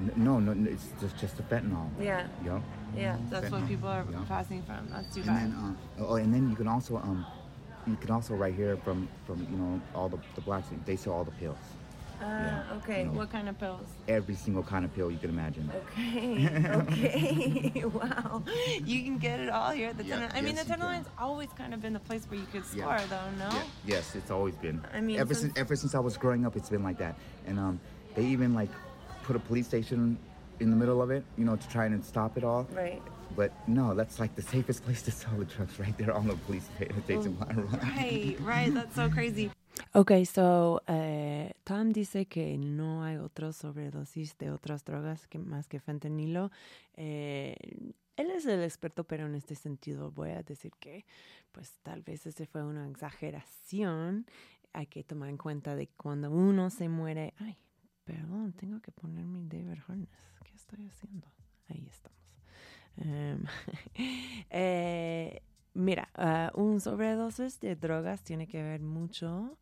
[0.00, 1.88] n- no, no, no, it's just just the fentanyl.
[2.00, 2.26] Yeah.
[2.44, 2.60] Yeah.
[2.96, 4.18] Yeah, that's what people are yeah.
[4.28, 4.88] passing from.
[4.90, 7.26] That's too And then, uh, oh, and then you can also um,
[7.86, 11.12] you can also right here from from you know all the the blacks they sell
[11.12, 11.58] all the pills,
[12.22, 13.00] Ah, yeah, okay.
[13.02, 13.12] you know.
[13.18, 13.86] What kind of pills?
[14.08, 15.70] every single kind of pill you can imagine.
[15.74, 16.48] Okay.
[16.80, 17.84] Okay.
[18.00, 18.42] wow.
[18.84, 20.38] You can get it all here at the Yeah, Tenderloin.
[20.38, 20.64] I mean, the.
[20.64, 23.06] Tenderloin's always kind of been the place where you could score, Yeah.
[23.10, 23.30] though.
[23.44, 23.50] No.
[23.54, 23.62] Yeah.
[23.84, 24.80] Yes, it's always been.
[24.94, 27.16] I mean, ever since- since ever since I was growing up, it's been like that.
[27.46, 27.80] And um,
[28.16, 28.70] they even like
[29.22, 30.18] put a police station
[30.58, 32.66] in the middle of it, you know, to try and stop it all.
[32.72, 33.02] Right.
[33.36, 36.36] But no, that's like the safest place to sell the drugs, right there on the
[36.46, 36.68] police
[37.04, 37.36] station.
[37.38, 38.72] Right, right.
[38.72, 39.50] That's so crazy.
[39.92, 45.68] Ok, so eh, Tom dice que no hay otros sobredosis de otras drogas que, más
[45.68, 46.50] que fentanilo.
[46.94, 47.56] Eh,
[48.16, 51.04] él es el experto, pero en este sentido voy a decir que
[51.52, 54.26] pues tal vez ese fue una exageración.
[54.72, 57.34] Hay que tomar en cuenta de cuando uno se muere.
[57.38, 57.56] Ay,
[58.06, 60.08] perdón, tengo que poner mi David Harness.
[60.44, 61.26] ¿Qué estoy haciendo?
[61.68, 62.16] Ahí estamos.
[62.96, 63.44] Em,
[64.50, 65.42] eh,
[65.74, 69.58] mira, ah, un sobredosis de drogas tiene que ver mucho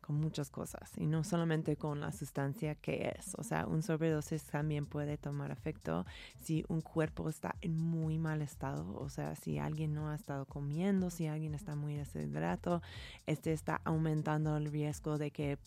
[0.00, 3.34] con muchas cosas y no solamente con la sustancia que es.
[3.36, 6.06] O sea, un sobredosis también puede tomar efecto
[6.40, 10.46] si un cuerpo está en muy mal estado, o sea, si alguien no ha estado
[10.46, 12.80] comiendo, si alguien está muy deshidrato,
[13.26, 15.58] este está aumentando el riesgo de que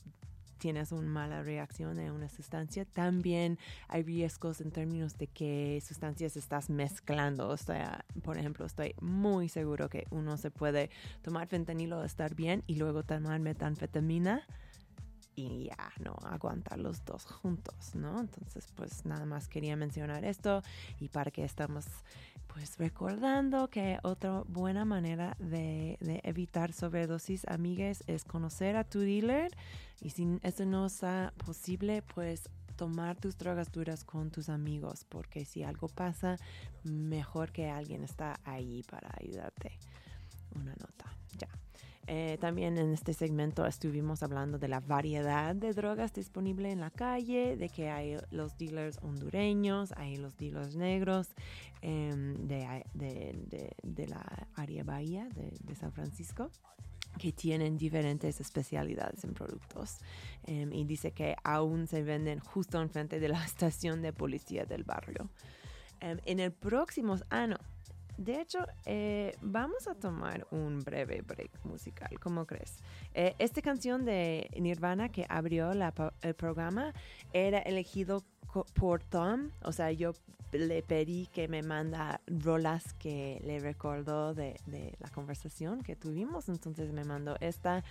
[0.61, 2.85] tienes una mala reacción a una sustancia.
[2.85, 7.49] También hay riesgos en términos de qué sustancias estás mezclando.
[7.49, 10.91] O sea, por ejemplo, estoy muy seguro que uno se puede
[11.23, 14.45] tomar fentanilo, estar bien y luego tomar metanfetamina
[15.35, 18.19] y ya no aguantar los dos juntos, ¿no?
[18.19, 20.61] Entonces, pues nada más quería mencionar esto
[20.99, 21.85] y para que estamos
[22.53, 29.51] pues recordando que otra buena manera de, evitar sobredosis, amigues, es conocer a tu dealer
[30.01, 35.45] y si eso no está posible, pues tomar tus drogas duras con tus amigos, porque
[35.45, 36.37] si algo pasa,
[36.83, 39.77] mejor que alguien está ahí para ayudarte.
[40.55, 41.47] Una nota, ya.
[42.07, 46.89] Eh, también en este segmento estuvimos hablando de la variedad de drogas disponible en la
[46.89, 51.29] calle, de que hay los dealers hondureños, hay los dealers negros
[51.81, 56.49] em, de, de, de, la área bahía de, de San Francisco
[57.17, 59.99] que tienen diferentes especialidades en productos.
[60.43, 64.83] Em, y dice que aún se venden justo enfrente de la estación de policía del
[64.83, 65.29] barrio.
[65.99, 67.57] Em, en el próximo año,
[68.21, 72.83] de hecho, eh, vamos a tomar un breve break musical, ¿cómo crees?
[73.13, 76.93] Eh, esta canción de Nirvana que abrió el programa
[77.33, 78.23] era elegido
[78.73, 80.13] por Tom, o sea, yo
[80.51, 84.59] le pedí que me manda rolas que le recordó de,
[84.99, 87.83] la conversación que tuvimos, entonces me mandó esta,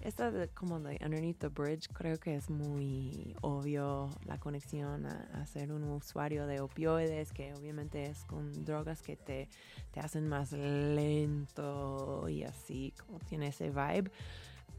[0.00, 5.72] esta como de Underneath the Bridge, creo que es muy obvio la conexión a, ser
[5.72, 9.48] un usuario de opioides, que obviamente es con drogas que te,
[9.92, 14.10] te hacen más lento y así, como tiene ese vibe.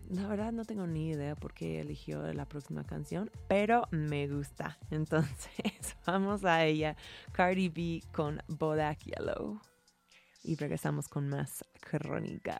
[0.09, 4.79] La verdad no tengo ni idea por qué eligió la próxima canción, pero me gusta.
[4.89, 6.95] Entonces vamos a ella,
[7.31, 9.61] Cardi B con Bodak Yellow.
[10.43, 12.59] Y regresamos con más crónica.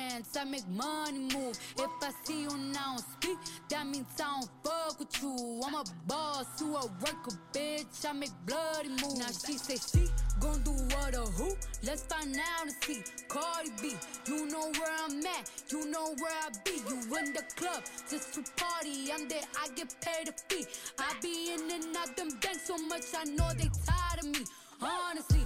[0.37, 1.57] I make money move.
[1.77, 3.37] If I see you now speak,
[3.69, 5.61] that means I don't fuck with you.
[5.65, 8.05] I'm a boss, you a worker, bitch.
[8.07, 9.19] I make bloody moves.
[9.19, 10.07] Now she say she
[10.39, 11.55] gon' do what or who?
[11.83, 13.03] Let's find out and see.
[13.27, 13.93] Cardi B,
[14.27, 16.81] you know where I'm at, you know where I be.
[16.87, 19.11] You in the club just to party.
[19.13, 20.65] I'm there, I get paid a fee.
[20.99, 24.45] I be in and out them banks so much, I know they tired of me.
[24.81, 25.45] Honestly,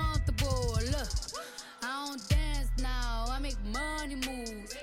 [3.71, 4.75] Money moves.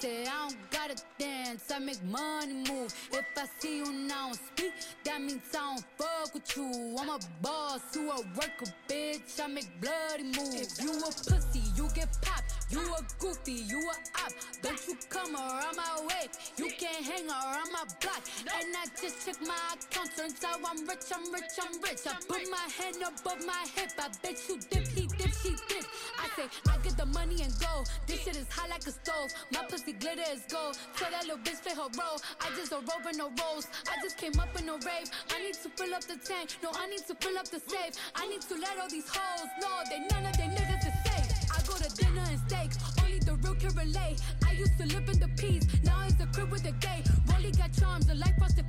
[0.00, 2.94] Say I don't gotta dance, I make money move.
[3.12, 4.72] If I see you now speak,
[5.04, 6.96] that means I don't fuck with you.
[6.98, 9.38] I'm a boss, you a worker, bitch.
[9.42, 10.78] I make bloody moves.
[10.78, 12.50] If you a pussy, you get popped.
[12.70, 14.32] You a goofy, you a op.
[14.62, 16.28] Don't you come around my way.
[16.56, 18.22] You can't hang around my block.
[18.40, 20.16] And I just check my account.
[20.16, 22.06] Turns out I'm rich, I'm rich, I'm rich.
[22.06, 23.90] I put my hand above my hip.
[23.98, 25.84] I bet you dip, he dip, she dip.
[26.18, 27.84] I say, I get the money and go.
[28.06, 29.30] This shit is hot like a stove.
[29.52, 30.78] My pussy glitter is gold.
[30.96, 32.18] Tell that little bitch play her role.
[32.40, 33.66] I just a rope and no rolls.
[33.88, 35.08] I just came up in a rave.
[35.34, 36.56] I need to fill up the tank.
[36.62, 37.94] No, I need to fill up the safe.
[38.14, 41.28] I need to let all these hoes know that none of they niggas is safe.
[41.56, 42.70] I go to dinner and steak.
[43.02, 44.20] Only the real can relate.
[44.46, 45.66] I used to live in the peace.
[45.84, 47.02] Now it's the crib with the gay.
[47.32, 48.64] Rolly got charms, the life was the.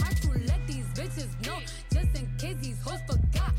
[0.00, 1.58] Hard to let these bitches know.
[1.92, 3.52] Just in case these hoes forgot.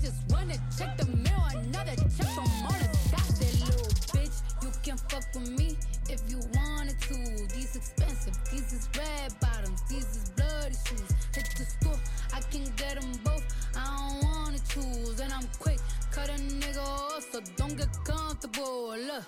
[0.00, 1.42] Just wanna check the mail.
[1.50, 3.38] Another check from the dots.
[3.38, 5.76] That little bitch, you can fuck with me
[6.08, 7.14] if you wanted to.
[7.54, 11.10] These expensive, these is red bottoms, these is bloody shoes.
[11.34, 11.98] Hit the store,
[12.32, 13.44] I can get them both.
[13.76, 15.80] I don't wanna choose, and I'm quick,
[16.10, 18.96] cut a nigga off, so don't get comfortable.
[18.96, 19.24] Look,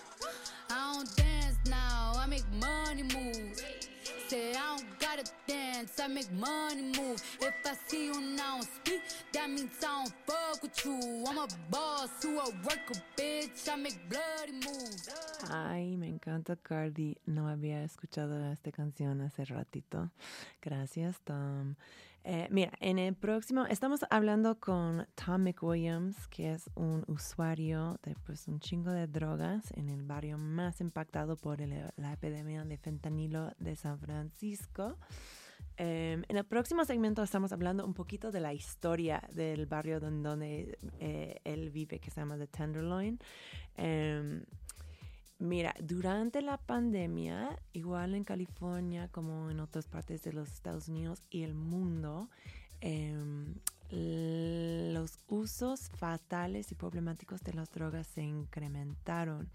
[0.71, 3.78] I don't dance now, I make money moves.
[4.33, 7.23] I don't gotta dance, I make money move.
[7.41, 8.21] If I see you
[8.63, 9.01] speak,
[9.33, 9.49] that
[10.27, 11.25] fuck with you.
[11.27, 12.51] I'm a boss a
[13.17, 13.69] bitch.
[13.73, 13.99] I make.
[15.51, 17.17] Ay, me encanta Cardi.
[17.27, 20.11] No había escuchado esta canción hace ratito.
[20.61, 21.77] Gracias, Tom.
[22.31, 28.15] Eh, mira, en el próximo estamos hablando con Tom McWilliams, que es un usuario de
[28.27, 33.53] pues un chingo de drogas en el barrio más impactado por la epidemia de fentanilo
[33.59, 34.99] de San Francisco.
[35.79, 40.23] Em, en el próximo segmento estamos hablando un poquito de la historia del barrio don-
[40.23, 43.19] donde eh, él vive, que se llama The Tenderloin.
[45.39, 51.23] Mira, durante la pandemia, igual en California como en otras partes de los Estados Unidos
[51.31, 52.29] y el mundo,
[52.81, 53.55] l-
[54.93, 59.49] los usos fatales y problemáticos de las drogas se incrementaron.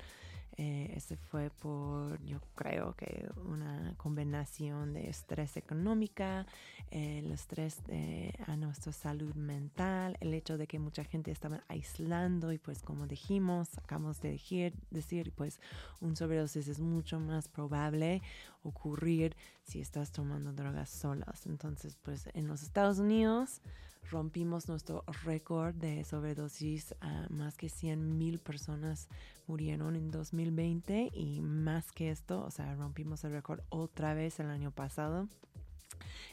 [0.58, 6.46] Eh, fue por, yo creo que una combinación de estrés económica,
[6.92, 11.64] eh, el estrés de- a nuestra salud mental, el hecho de que mucha gente estaba
[11.68, 15.60] aislando y pues como dijimos, acabamos de decir, decir pues
[16.02, 18.22] un sobredosis es mucho más probable
[18.64, 21.46] ocurrir si estás tomando drogas solas.
[21.48, 23.62] Entonces pues en los Estados Unidos
[24.10, 29.08] rompimos nuestro récord de sobredosis, a más que 100 mil personas
[29.48, 34.50] murieron en 2020 y más que esto, o sea, rompimos el récord otra vez el
[34.50, 35.28] año pasado.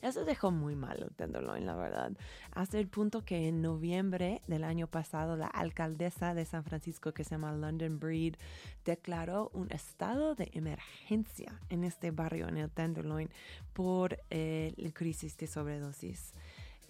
[0.03, 2.13] Eso dejó muy mal Tenderloin, la verdad.
[2.53, 7.25] Hasta el punto que en noviembre del año pasado, la alcaldesa de San Francisco, que
[7.25, 8.37] se llama London Breed,
[8.85, 13.29] declaró un estado de emergencia en este barrio, en el Tenderloin,
[13.75, 16.33] por eh, la crisis de sobredosis.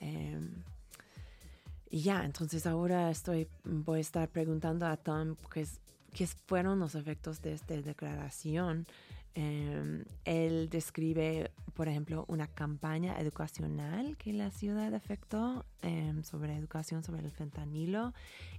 [0.01, 0.51] Em,
[1.91, 5.67] y ya, entonces ahora estoy, voy a estar preguntando a Tom qué,
[6.13, 8.87] qué fueron los efectos de esta declaración.
[9.35, 17.05] Em, él describe, por ejemplo, una campaña educacional que la ciudad efectuó em, sobre educación
[17.05, 18.13] sobre el fentanilo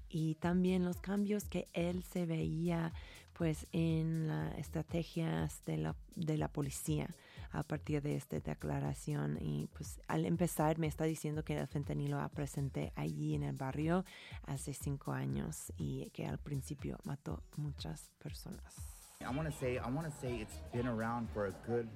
[0.09, 2.93] y también los cambios que él se veía
[3.33, 7.09] pues en las estrategias de la, de la policía
[7.51, 12.19] a partir de esta declaración y pues al empezar me está diciendo que el fentanilo
[12.19, 14.05] ha presente allí en el barrio
[14.43, 18.75] hace cinco años y que al principio mató muchas personas.
[19.21, 21.87] I want to say I want to say it's been around for a good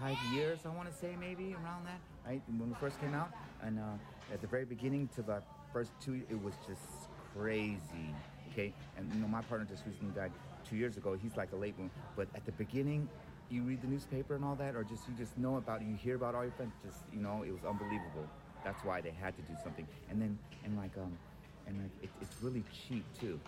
[0.00, 0.58] five years.
[0.64, 2.42] I want to say maybe around that, right?
[2.48, 3.30] When we first came out,
[3.62, 6.82] and uh, at the very beginning to the first two, it was just
[7.34, 8.14] crazy.
[8.52, 10.32] Okay, and you know my partner just recently died
[10.68, 11.16] two years ago.
[11.20, 13.08] He's like a late one, but at the beginning.
[13.48, 15.86] You read the newspaper and all that, or just you just know about it.
[15.86, 16.72] You hear about all your friends.
[16.84, 18.26] Just you know, it was unbelievable.
[18.64, 19.86] That's why they had to do something.
[20.10, 21.16] And then and like um,
[21.66, 23.38] and like it, it's really cheap too.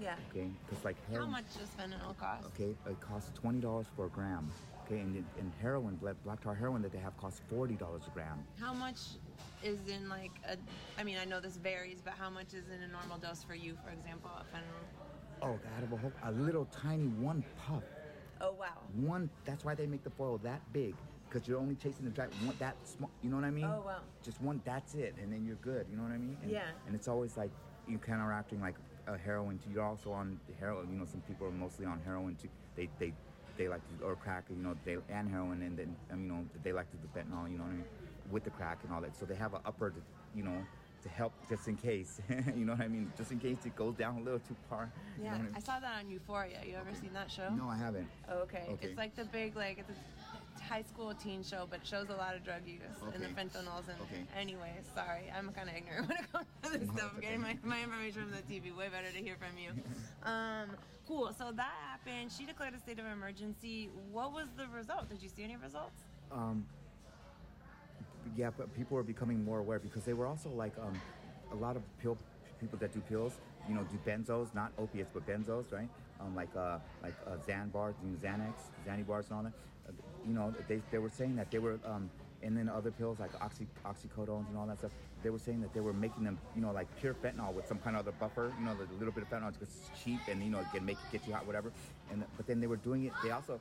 [0.00, 0.14] Yeah.
[0.30, 2.46] Okay, because like How heroin- much does fentanyl cost?
[2.54, 4.48] Okay, it costs twenty dollars for a gram.
[4.86, 8.10] Okay, and, and heroin, black, black tar heroin that they have costs forty dollars a
[8.10, 8.38] gram.
[8.60, 8.98] How much
[9.64, 10.56] is in like a?
[11.00, 13.56] I mean, I know this varies, but how much is in a normal dose for
[13.56, 14.86] you, for example, of fentanyl?
[15.42, 17.82] Oh, out of a whole, a little tiny one puff,
[18.40, 18.66] Oh wow.
[18.94, 19.30] one.
[19.44, 20.94] That's why they make the foil that big,
[21.28, 23.10] because you're only chasing the dry one that small.
[23.22, 23.64] You know what I mean?
[23.64, 24.00] Oh, wow.
[24.22, 24.60] Just one.
[24.64, 25.86] That's it, and then you're good.
[25.90, 26.36] You know what I mean?
[26.42, 26.70] And, Yeah.
[26.86, 27.50] And it's always like
[27.86, 28.76] you counteracting like
[29.06, 29.58] a heroin.
[29.58, 29.70] Too.
[29.70, 30.88] You're also on heroin.
[30.92, 32.48] You know, some people are mostly on heroin too.
[32.76, 33.12] They they
[33.56, 34.44] they like to or crack.
[34.50, 37.50] You know, they and heroin, and then um, you know they like to do fentanyl.
[37.50, 37.84] You know what I mean?
[38.30, 39.16] With the crack and all that.
[39.16, 39.92] So they have an upper.
[40.34, 40.64] You know.
[41.04, 42.20] To help, just in case,
[42.56, 43.12] you know what I mean.
[43.16, 44.90] Just in case it goes down a little too far.
[45.16, 45.52] you know Yeah, I mean?
[45.54, 46.58] I saw that on Euphoria.
[46.66, 47.50] You ever seen that show?
[47.56, 48.08] No, I haven't.
[48.28, 48.64] Oh, okay.
[48.68, 48.88] Okay.
[48.88, 52.34] It's like the big like it's a high school teen show, but shows a lot
[52.34, 52.82] of drug use
[53.14, 53.34] and the Okay.
[53.34, 54.24] fentanyls and Okay.
[54.36, 57.12] anyway, sorry, I'm kind of ignorant when it comes to this No, stuff.
[57.14, 58.76] I'm getting my, my information from the TV.
[58.76, 59.70] Way better to hear from you.
[60.28, 60.70] um,
[61.06, 61.32] cool.
[61.38, 62.32] So that happened.
[62.36, 63.88] She declared a state of emergency.
[64.10, 65.08] What was the result?
[65.10, 66.02] Did you see any results?
[66.32, 66.66] um,
[68.36, 71.00] yeah, but people are becoming more aware because they were also like um,
[71.52, 72.16] a lot of pill
[72.60, 73.34] people that do pills,
[73.68, 75.88] you know, do benzos, not opiates, but benzos, right?
[76.20, 79.52] Um, like uh, like uh, you know, Xanax, bars, and all that.
[79.88, 79.92] Uh,
[80.26, 82.10] you know, they, they were saying that they were, um,
[82.42, 84.90] and then other pills like oxy oxycodones and all that stuff.
[85.22, 87.78] They were saying that they were making them, you know, like pure fentanyl with some
[87.78, 90.42] kind of other buffer, you know, the little bit of fentanyl because it's cheap and
[90.42, 91.72] you know it can make it get you hot, whatever.
[92.10, 93.12] And but then they were doing it.
[93.22, 93.60] They also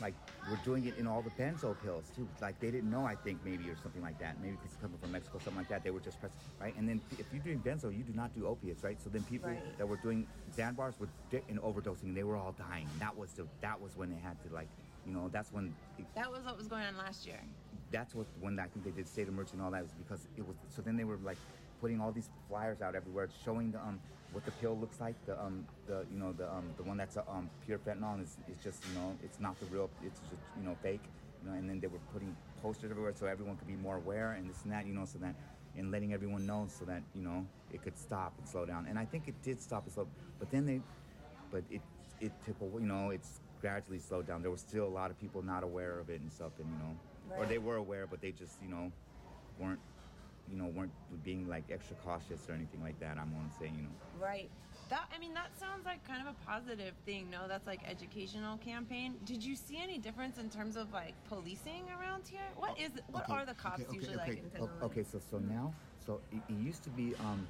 [0.00, 0.14] like
[0.48, 2.26] we're doing it in all the benzo pills too.
[2.40, 4.40] Like they didn't know, I think maybe or something like that.
[4.40, 5.84] Maybe because it's coming from Mexico, something like that.
[5.84, 6.74] They were just pressing right.
[6.76, 9.00] And then if you're doing benzo, you do not do opiates, right?
[9.00, 9.78] So then people Right.
[9.78, 10.26] that were doing
[10.56, 12.88] Xan bars were di- and overdosing, and they were all dying.
[12.98, 14.68] That was the that was when they had to like,
[15.06, 15.74] you know, that's when.
[15.98, 17.40] It, That was what was going on last year.
[17.90, 20.26] that's what when I think they did state of emergency and all that was because
[20.36, 21.38] it was so then they were like
[21.80, 24.00] putting all these flyers out everywhere showing the um
[24.32, 27.16] what the pill looks like the um the you know the um the one that's
[27.16, 30.20] uh, um pure fentanyl is it's, it's just you know it's not the real it's
[30.20, 31.02] just you know fake
[31.42, 34.32] you know and then they were putting posters everywhere so everyone could be more aware
[34.32, 35.34] and this and that you know so that
[35.76, 38.86] and letting everyone know so that you know it could stop and slow down.
[38.88, 40.06] And I think it did stop and slow,
[40.38, 40.80] but then they,
[41.50, 41.82] but it
[42.20, 44.42] it took a you know it's gradually slowed down.
[44.42, 46.78] There was still a lot of people not aware of it and stuff, and you
[46.78, 46.96] know,
[47.38, 48.90] or they were aware, but they just you know
[49.58, 49.80] weren't
[50.50, 50.92] you know weren't
[51.24, 53.16] being like extra cautious or anything like that.
[53.18, 53.94] I'm gonna say you know.
[54.20, 54.50] Right.
[54.88, 57.30] That I mean, that sounds like kind of a positive thing.
[57.30, 59.14] No, that's like educational campaign.
[59.24, 62.40] Did you see any difference in terms of like policing around here?
[62.56, 64.30] What is what Okay, are the cops okay, okay, usually okay.
[64.30, 64.84] like in O- Tenderloin?
[64.90, 65.72] Okay, so so now,
[66.04, 67.46] so it, it used to be, um,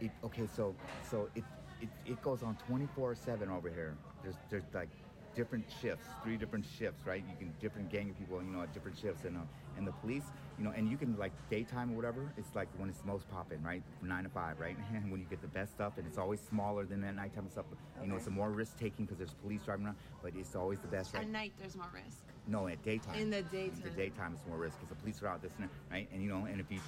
[0.00, 1.42] it okay, so so it
[1.80, 3.96] it, it goes on twenty four seven over here.
[4.22, 4.90] There's there's like
[5.34, 7.22] different shifts, three different shifts, right?
[7.28, 9.40] You can different gang of people, you know, at different shifts, and uh,
[9.76, 10.24] and the police,
[10.58, 12.32] you know, and you can like daytime or whatever.
[12.36, 13.82] It's like when it's most popping, right?
[13.98, 14.76] From nine to five, right?
[14.94, 17.66] And when you get the best stuff, and it's always smaller than that nighttime stuff.
[18.02, 20.80] You know, it's a more risk taking because there's police driving around, but it's always
[20.80, 21.22] the best, right?
[21.22, 22.18] At night, there's more risk.
[22.46, 23.14] No, at daytime.
[23.16, 23.96] In the In the daytime.
[23.96, 26.08] daytime, it's more risk because the police are out this and that, right?
[26.12, 26.80] And you know, and if you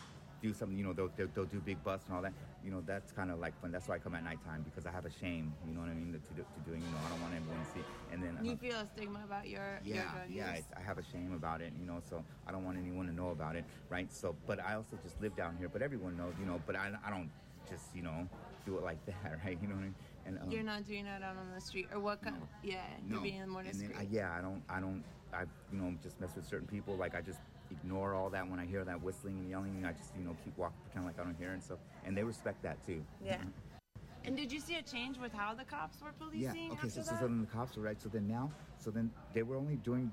[0.43, 2.33] do something, you know, they'll, they'll, they'll do big busts and all that.
[2.65, 3.71] You know, that's kind of like fun.
[3.71, 5.55] That's why I come at nighttime because I have a shame.
[5.67, 6.13] You know what I mean?
[6.13, 7.85] To, to, to doing, you know, I don't want everyone to see.
[8.13, 10.99] And then You uh, feel a stigma about your your yeah, drug yeah, I have
[10.99, 13.65] a shame about it, you know, so I don't want anyone to know about it,
[13.89, 14.13] right?
[14.13, 16.91] So, but I also just live down here, but everyone knows, you know, but I,
[17.07, 17.31] I don't
[17.71, 18.29] just, you know,
[18.67, 19.57] do it like that, right?
[19.63, 19.95] You know what I mean?
[20.27, 22.37] And um, You're not doing that out on the street, or what kind?
[22.39, 22.47] No.
[22.63, 22.77] Yeah,
[23.09, 23.15] no.
[23.15, 23.97] you're being more discreet.
[23.99, 26.97] I, yeah, I don't, I don't, I, you know, just mess with certain people.
[26.97, 27.39] Like I just
[27.73, 29.85] ignore all that when I hear that whistling and yelling.
[29.85, 31.79] I just, you know, keep walking, pretend like I don't hear and stuff.
[32.05, 33.05] And they respect that too.
[33.25, 33.39] Yeah.
[34.25, 36.41] And did you see a change with how the cops were policing?
[36.41, 36.51] Yeah.
[36.51, 36.73] Okay.
[36.73, 37.21] after So, so, that?
[37.21, 38.01] so then the cops were right.
[38.01, 40.13] So then now, so then they were only doing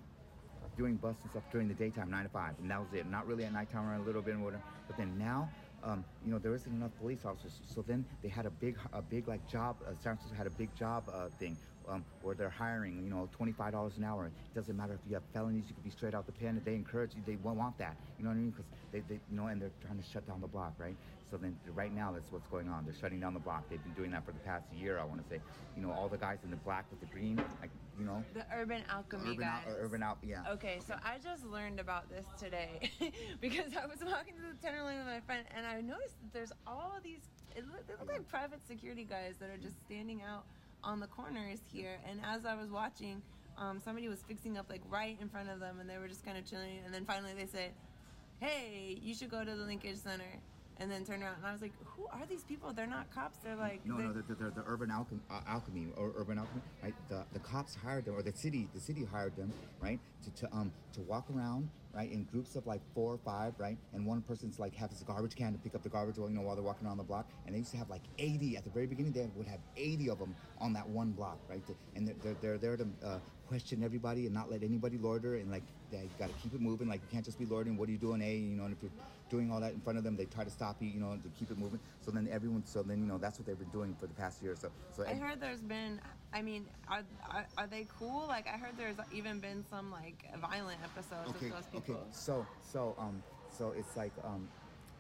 [0.77, 3.05] doing busts and stuff during the daytime, nine to five, and that was it.
[3.05, 4.63] Not really at nighttime or a little bit or whatever.
[4.87, 5.49] But then now,
[5.83, 7.59] um, you know, there isn't enough police officers.
[7.65, 9.77] So then they had a big, a big like job.
[9.85, 11.57] Uh, San Francisco had a big job uh, thing.
[11.89, 14.27] Um, where they're hiring, you know, twenty-five dollars an hour.
[14.27, 16.61] It doesn't matter if you have felonies; you could be straight out the pen.
[16.63, 17.97] They encourage you; they won't want that.
[18.17, 18.51] You know what I mean?
[18.51, 20.95] Because they, they, you know, and they're trying to shut down the block, right?
[21.31, 22.85] So then, right now, that's what's going on.
[22.85, 23.63] They're shutting down the block.
[23.69, 24.99] They've been doing that for the past year.
[24.99, 25.41] I want to say,
[25.75, 28.45] you know, all the guys in the black with the green, like, you know, the
[28.55, 29.75] urban alchemy urban guys.
[29.79, 30.43] urban out, yeah.
[30.51, 32.91] Okay, so I just learned about this today
[33.41, 36.53] because I was walking to the Tenderloin with my friend and I noticed that there's
[36.65, 37.21] all these,
[37.55, 40.45] it look, they look like private security guys that are just standing out
[40.83, 41.97] on the corners here.
[42.09, 43.21] And as I was watching,
[43.57, 46.25] um, somebody was fixing up like right in front of them and they were just
[46.25, 46.79] kind of chilling.
[46.85, 47.71] And then finally they said,
[48.39, 50.39] hey, you should go to the linkage center.
[50.79, 52.71] And then turn around and I was like, who are these people?
[52.71, 53.37] They're not cops.
[53.39, 56.61] They're like, No, they- no, they're, they're the urban alchemy, uh, alchemy or urban alchemy,
[56.81, 56.93] right?
[57.09, 59.51] The, the cops hired them, or the city, the city hired them,
[59.81, 63.53] right, to, to um to walk around, right, in groups of like four or five,
[63.57, 66.29] right, and one person's like have his garbage can to pick up the garbage, while
[66.29, 68.55] you know, while they're walking around the block, and they used to have like 80
[68.55, 69.11] at the very beginning.
[69.11, 72.35] They would have 80 of them on that one block, right, to, and they're, they're
[72.41, 73.19] they're there to uh,
[73.49, 76.87] question everybody and not let anybody loiter, and like they got to keep it moving.
[76.87, 77.77] Like you can't just be loitering.
[77.77, 78.35] What are you doing, a?
[78.35, 78.91] You know, and if you're
[79.29, 81.29] doing all that in front of them, they try to stop you, you know, to
[81.37, 81.79] keep it moving.
[82.01, 84.41] So then everyone, so then you know, that's what they've been doing for the past
[84.41, 84.53] year.
[84.53, 85.99] or So, so I heard there's been.
[86.31, 88.25] I mean, are, are are they cool?
[88.27, 91.99] Like I heard there's even been some like violent episodes okay, of those okay.
[92.11, 93.23] So, so, um,
[93.57, 94.47] so it's like, um,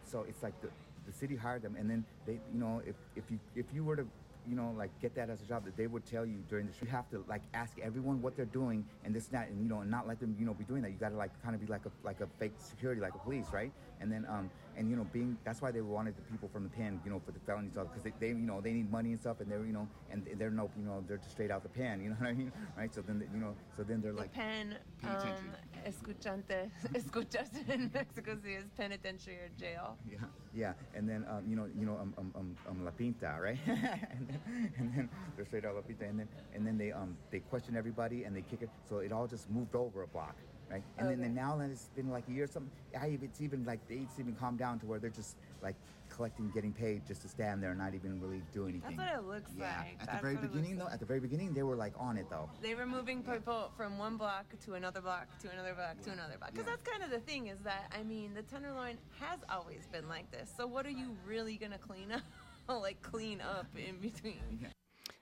[0.05, 0.69] so it's like the
[1.05, 3.95] the city hired them, and then they, you know, if if you if you were
[3.95, 4.07] to
[4.47, 6.73] you know, like get that as a job that they would tell you during the.
[6.81, 9.69] You have to like ask everyone what they're doing and this and that, and you
[9.69, 10.91] know, and not let them you know be doing that.
[10.91, 13.19] You got to like kind of be like a like a fake security, like a
[13.19, 13.71] police, right?
[14.01, 16.69] And then um and you know being that's why they wanted the people from the
[16.69, 19.11] pen, you know, for the felony stuff because they, they you know they need money
[19.11, 21.63] and stuff, and they're you know and they're no you know they're just straight out
[21.63, 22.93] the pen, you know what I mean, right?
[22.93, 25.51] So then you know so then they're The like pen, um,
[25.85, 29.97] escuchante, escuchas in Mexico City is penitentiary or jail.
[30.09, 30.17] Yeah,
[30.53, 33.57] yeah, and then um, you know, you know, um, um, um, um La Pinta, right?
[33.67, 34.41] and, then,
[34.77, 37.75] and then they're straight out La Pinta, and then and then they um they question
[37.75, 40.35] everybody and they kick it, so it all just moved over a block,
[40.69, 40.83] right?
[40.97, 41.23] And then, Okay.
[41.23, 43.95] then now that it's been like a year, or something, I, it's even like they
[43.95, 45.75] it's even calmed down to where they're just like
[46.09, 48.97] collecting, getting paid just to stand there and not even really do anything.
[48.97, 49.77] That's what it looks yeah.
[49.77, 49.93] like.
[50.01, 50.93] At That's the very what it looks beginning, though, like.
[50.93, 52.49] at the very beginning, they were like on it though.
[52.61, 56.37] They were moving people from one block to another block to another block to another
[56.37, 56.51] block.
[56.51, 56.75] Because Yeah.
[56.75, 60.31] that's kind of the thing is that, I mean, the Tenderloin has always been like
[60.31, 60.51] this.
[60.55, 62.21] So what are you really going to clean up?
[62.81, 64.67] like clean up in between.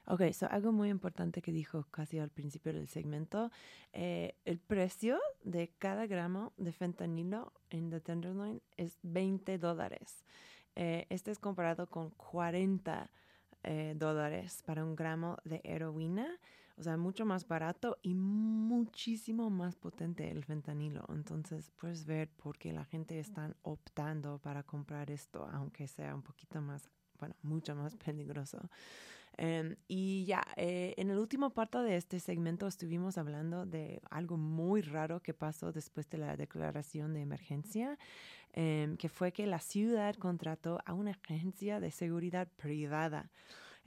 [0.10, 3.52] Ok, so algo muy importante que dijo casi al principio del segmento,
[3.92, 10.24] eh, el precio de cada gramo de fentanilo en The Tenderloin es 20 dólares.
[10.76, 13.12] Eh, este es comparado con 40
[13.64, 16.40] eh, dólares para un gramo de heroína,
[16.78, 21.04] o sea, mucho más barato y muchísimo más potente el fentanilo.
[21.10, 26.22] Entonces, puedes ver por qué la gente está optando para comprar esto, aunque sea un
[26.22, 26.90] poquito más,
[27.20, 28.70] bueno, mucho más peligroso.
[29.38, 34.36] Em, y ya, eh, en el último parte de este segmento estuvimos hablando de algo
[34.36, 38.00] muy raro que pasó después de la declaración de emergencia,
[38.54, 43.30] em, que fue que la ciudad contrató a una agencia de seguridad privada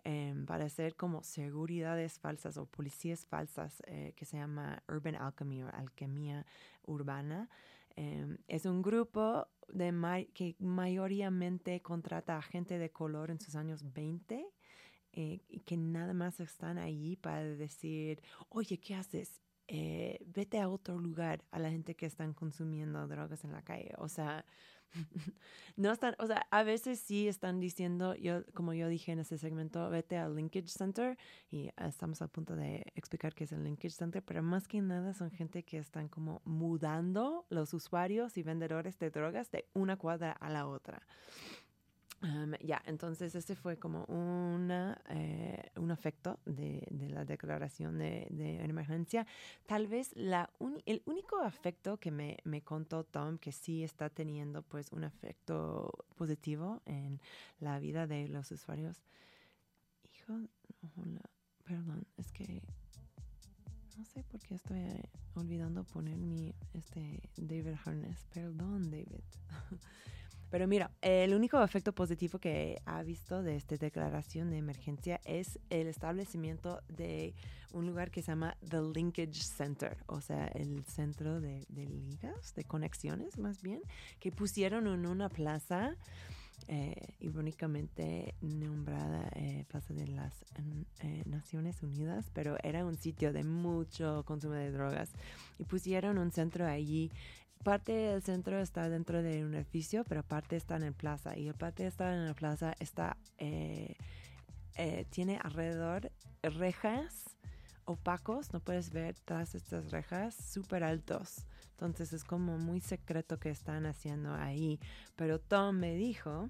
[0.05, 5.65] em, para hacer como seguridades falsas o policías falsas eh, que se llama Urban Alchemy
[5.65, 6.47] o alquimia
[6.87, 7.49] urbana.
[8.47, 13.93] Es un grupo de ma- que mayoritariamente contrata a gente de color en sus años
[13.93, 14.47] 20
[15.13, 19.41] eh, y que nada más están allí para decir, oye, ¿qué haces?
[19.67, 23.93] Eh, vete a otro lugar a la gente que están consumiendo drogas en la calle.
[23.99, 24.45] O sea,
[25.77, 29.39] no están, o sea, a veces sí están diciendo, yo, como yo dije en ese
[29.39, 31.17] segmento, vete al Linkage Center
[31.51, 35.15] y estamos a punto de explicar qué es el Linkage Center, pero más que nada
[35.15, 40.33] son gente que están como mudando los usuarios y vendedores de drogas de una cuadra
[40.33, 41.07] a la otra.
[42.23, 48.27] Um, ya, entonces ese fue como una, eh, un efecto de, la declaración de,
[48.63, 49.27] emergencia.
[49.67, 50.51] Tal vez la
[50.85, 55.91] el único efecto que me, me contó Tom que sí está teniendo pues un efecto
[56.17, 57.21] positivo en
[57.59, 59.03] la vida de los usuarios.
[60.13, 60.35] Hijo,
[60.97, 61.23] hola,
[61.65, 62.63] perdón, es que
[63.97, 68.27] no sé por qué estoy eh, olvidando poner mi este David Harness.
[68.33, 69.25] Perdón, David.
[70.51, 75.61] Pero mira, el único efecto positivo que ha visto de esta declaración de emergencia es
[75.71, 77.35] el establecimiento de
[77.73, 82.65] un lugar que se llama The Linkage Center, o sea, el centro de, ligas, de
[82.65, 83.81] conexiones más bien,
[84.19, 85.97] que pusieron en una plaza,
[86.69, 90.45] eh, irónicamente nombrada eh, Plaza de las
[91.01, 95.11] eh, Naciones Unidas, pero era un sitio de mucho consumo de drogas
[95.59, 97.11] y pusieron un centro allí
[97.63, 101.37] parte del centro está dentro de un edificio, pero parte está en la plaza.
[101.37, 103.97] Y el parte estar en la plaza está, eh,
[104.77, 106.11] eh, tiene alrededor
[106.43, 107.37] rejas
[107.85, 111.47] opacos, no puedes ver todas estas rejas súper altos.
[111.73, 114.79] Entonces es como muy secreto que están haciendo ahí.
[115.17, 116.49] Pero Tom me dijo,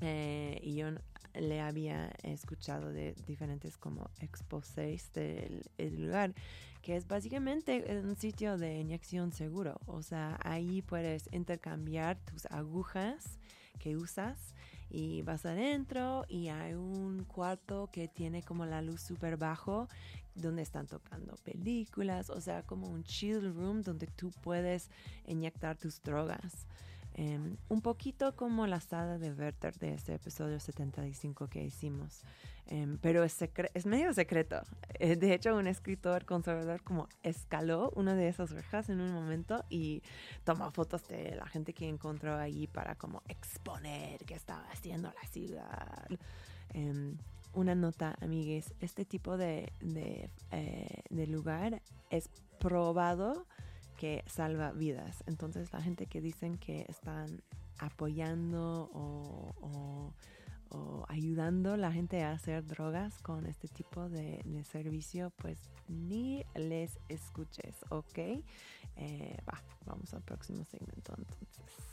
[0.00, 0.88] eh, y yo
[1.34, 6.34] le había escuchado de diferentes como exposés del el lugar,
[6.82, 9.78] que es básicamente un sitio de inyección seguro.
[9.86, 13.38] O sea, ahí puedes intercambiar tus agujas
[13.78, 14.54] que usas
[14.90, 19.88] y vas adentro y hay un cuarto que tiene como la luz súper bajo
[20.34, 24.90] donde están tocando películas, o sea, como un chill room donde tú puedes
[25.26, 26.66] inyectar tus drogas.
[27.22, 32.22] Em, un poquito como la sala de Werther de ese episodio 75 que hicimos.
[32.66, 33.36] Em, pero es,
[33.74, 34.62] es medio secreto.
[34.98, 39.66] Eh, de hecho, un escritor conservador como escaló una de esas rejas en un momento
[39.68, 40.02] y
[40.44, 45.28] tomó fotos de la gente que encontró allí para como exponer qué estaba haciendo la
[45.28, 46.08] ciudad.
[46.72, 47.18] Em,
[47.52, 53.46] una nota, amigues, este tipo de, de, eh, de lugar es probado
[54.00, 55.22] que salva vidas.
[55.26, 57.42] Entonces la gente que dicen que están
[57.78, 60.14] apoyando o,
[61.08, 66.98] ayudando a la gente a hacer drogas con este tipo de, servicio, pues ni les
[67.08, 68.18] escuches, ¿ok?
[68.96, 71.89] Eh, va, vamos al próximo segmento entonces.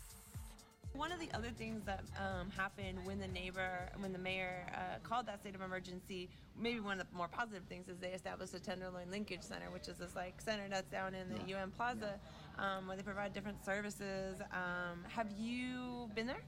[0.97, 4.97] One of the other things that um, happened when the neighbor, when the mayor uh,
[5.03, 6.27] called that state of emergency,
[6.59, 9.87] maybe one of the more positive things is they established a Tenderloin Linkage Center, which
[9.87, 12.19] is this like center that's down in the UN Plaza,
[12.57, 14.41] um, where they provide different services.
[14.51, 16.41] Um, have you been there?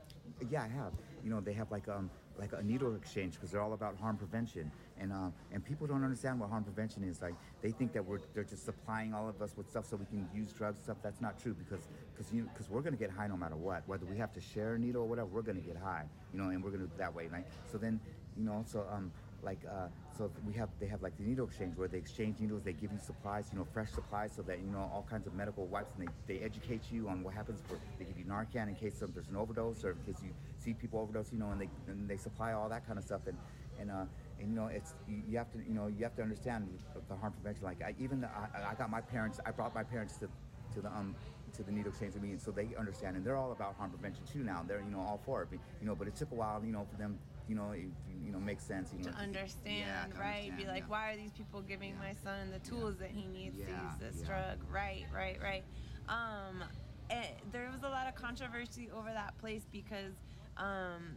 [0.49, 0.93] Yeah, I have.
[1.24, 4.17] You know, they have like um like a needle exchange because they're all about harm
[4.17, 7.22] prevention, and um and people don't understand what harm prevention is.
[7.22, 10.05] Like they think that we're they're just supplying all of us with stuff so we
[10.05, 10.97] can use drugs and stuff.
[11.03, 13.84] That's not true because because you because we're gonna get high no matter what.
[13.88, 16.05] Whether we have to share a needle or whatever, we're gonna get high.
[16.34, 17.30] You know, and we're gonna do that way.
[17.32, 17.99] Like so then
[18.38, 19.11] you know so um
[19.43, 19.87] like uh,
[20.17, 22.91] so we have they have like the needle exchange where they exchange needles they give
[22.91, 25.93] you supplies you know fresh supplies so that you know all kinds of medical wipes
[25.97, 29.01] and they, they educate you on what happens for they give you narcan in case
[29.01, 31.69] of, there's an overdose or in case you see people overdose you know and they
[31.87, 33.37] and they supply all that kind of stuff and
[33.79, 34.05] and uh
[34.39, 36.67] and you know it's you, have to you know you have to understand
[37.07, 39.83] the, harm prevention like I, even the, I, I got my parents I brought my
[39.83, 40.27] parents to
[40.73, 41.15] to the um
[41.53, 43.91] to the needle exchange with me, and so they understand, and they're all about harm
[43.91, 44.63] prevention too now.
[44.67, 45.95] They're you know all for it, but, you know.
[45.95, 47.19] But it took a while, you know, for them,
[47.49, 47.89] you know, it,
[48.23, 49.11] you know, make sense, you know.
[49.11, 50.55] to understand, Yeah, right?
[50.55, 50.89] Be like, yeah.
[50.89, 54.21] why are these people giving my son the tools that he needs to use this
[54.21, 54.59] drug?
[54.71, 55.63] Right, right, right.
[56.07, 56.63] Um,
[57.09, 60.13] eh, there was a lot of controversy over that place because,
[60.57, 61.15] um,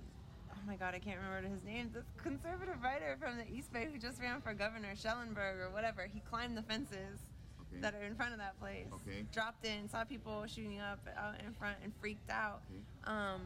[0.51, 1.91] oh my God, I can't remember his name.
[1.93, 6.09] This conservative writer from the East Bay who just ran for governor, Schellenberg or whatever,
[6.11, 7.21] he climbed the fences.
[7.61, 7.81] Okay.
[7.81, 8.85] That are in front of that place.
[8.93, 9.25] Okay.
[9.33, 12.61] Dropped in, saw people shooting up out in front, and freaked out.
[12.71, 12.83] Okay.
[13.05, 13.41] Um,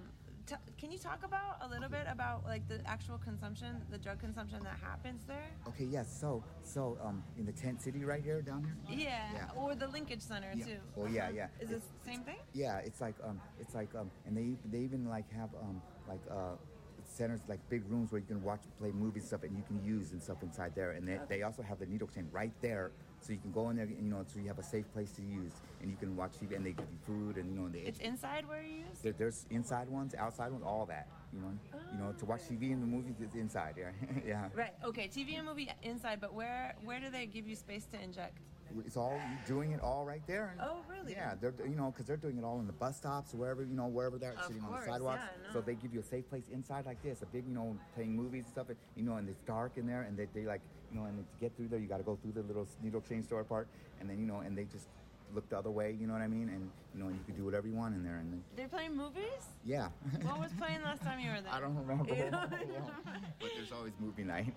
[0.78, 4.60] can you talk about a little bit about like the actual consumption, the drug consumption
[4.62, 5.50] that happens there?
[5.68, 6.14] Okay, yes.
[6.20, 8.98] So, so um, in the tent city right here down here.
[8.98, 9.48] Yeah, Yeah.
[9.60, 10.64] or the linkage center Yeah.
[10.64, 10.78] too.
[10.96, 11.46] Oh, yeah, yeah.
[11.60, 12.36] Is It's- this the same thing?
[12.52, 16.20] Yeah, it's like um, it's like um, and they they even like have um, like
[16.30, 16.56] uh,
[17.04, 19.82] centers like big rooms where you can watch play movies and stuff, and you can
[19.84, 20.92] use and stuff inside there.
[20.92, 22.90] And they, they also have the needle chain right there,
[23.26, 25.22] so you can go in there, you know, so you have a safe place to
[25.22, 27.74] use, and you can watch TV, and they give you food, and you know, and
[27.74, 29.00] they It's inside where you use.
[29.02, 31.08] there, there's inside ones, outside ones, all that.
[31.32, 31.52] You know,
[31.92, 32.52] you know, to watch oh.
[32.54, 33.74] TV and the movies, it's inside.
[33.76, 33.90] Yeah,
[34.26, 34.48] yeah.
[34.54, 34.74] Right.
[34.84, 35.08] Okay.
[35.08, 38.38] TV and movie inside, but where where do they give you space to inject?
[38.84, 40.48] It's all doing it all right there.
[40.52, 41.12] And, Oh, really?
[41.12, 43.74] Yeah, they're you know because they're doing it all in the bus stops, wherever you
[43.74, 45.22] know wherever they're Of sitting on course, the sidewalks.
[45.24, 47.54] yeah, I So they give you a safe place inside like this, a big you
[47.54, 50.26] know playing movies and stuff, and, you know, and it's dark in there, and they,
[50.34, 50.62] they like
[50.92, 53.00] you know, and to get through there, you got to go through the little needle
[53.00, 53.68] chain store part,
[54.00, 54.86] and then you know, and they just
[55.34, 57.34] look the other way, you know what I mean, and you know, and you can
[57.34, 59.42] do whatever you want in there, and then, They're playing movies.
[59.64, 59.88] yeah.
[60.22, 61.52] What was playing last time you were there?
[61.52, 62.50] I don't remember, You don't
[63.40, 64.54] but there's always movie night.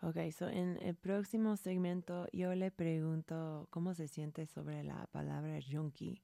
[0.00, 5.58] Ok, so en el próximo segmento yo le pregunto cómo se siente sobre la palabra
[5.60, 6.22] junkie.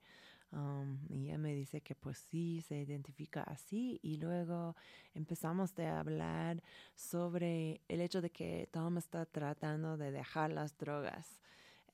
[0.55, 3.99] Um, y ella me dice que pues sí, se identifica así.
[4.03, 4.77] Y luego
[5.15, 6.63] empezamos de hablar
[6.95, 11.41] sobre el hecho de que Tom está tratando de dejar las drogas.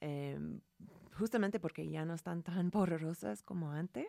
[0.02, 0.60] em,
[1.18, 4.08] justamente porque ya no están tan poderosas como antes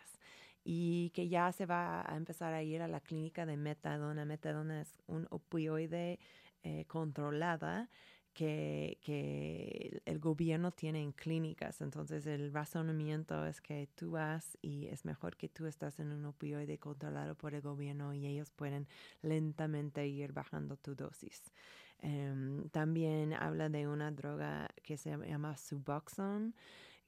[0.64, 4.26] y que ya se va a empezar a ir a la clínica de metadona.
[4.26, 6.20] Metadona es un opioide
[6.64, 7.90] eh, controlada
[8.34, 11.82] que, que el gobierno tiene en clínicas.
[11.82, 16.26] Entonces el razonamiento es que tú vas y es mejor que tú estás en un
[16.26, 18.88] opioide controlado por el gobierno y ellos pueden
[19.22, 21.52] lentamente ir bajando tu dosis.
[22.00, 26.54] Em, también habla de una droga que se llama Suboxone,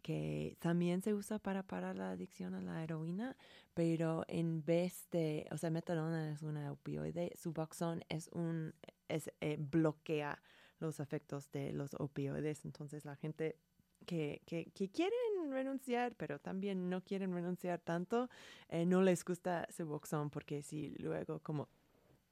[0.04, 3.36] que también se usa para parar la adicción a la heroína,
[3.74, 8.76] pero en vez de, o sea, metadona es una opioide, Suboxone es un,
[9.08, 10.40] es, eh, bloquea
[10.84, 12.66] los efectos de los opioides.
[12.66, 13.56] Entonces la gente
[14.06, 18.30] que, que, que quieren renunciar, pero también no quieren renunciar tanto,
[18.70, 21.70] eh, no les gusta Suboxone porque si luego como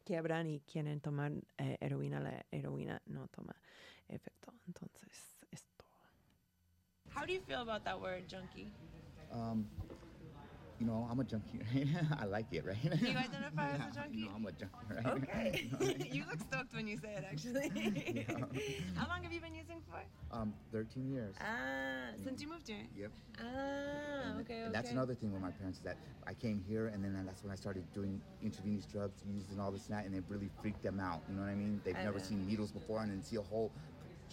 [0.04, 3.56] quiebran y quieren tomar eh, heroína, la heroína no toma
[4.10, 4.54] efecto.
[4.68, 5.86] Entonces, esto.
[7.16, 8.72] How do you feel about that word, junkie?
[9.32, 9.66] um,
[10.82, 11.88] you know, I'm a junkie, right?
[12.20, 12.76] I like it, right?
[12.84, 14.18] You identify as a junkie?
[14.18, 15.06] You know, I'm a junkie, right?
[15.82, 16.10] Okay.
[16.12, 18.26] you look stoked when you say it, actually.
[18.96, 20.00] How long have you been using for?
[20.36, 21.36] um, 13 years.
[21.40, 22.88] Ah, since you moved here.
[22.98, 23.12] Yep.
[23.40, 23.44] Ah,
[24.40, 24.70] okay, okay.
[24.72, 27.52] That's another thing with my parents is that I came here and then that's when
[27.52, 31.00] I started doing intravenous drugs, using all this and that, and it really freaked them
[31.00, 31.22] out.
[31.30, 31.80] You know what I mean?
[31.86, 32.24] They've I never know.
[32.24, 33.72] seen needles before, and then see a whole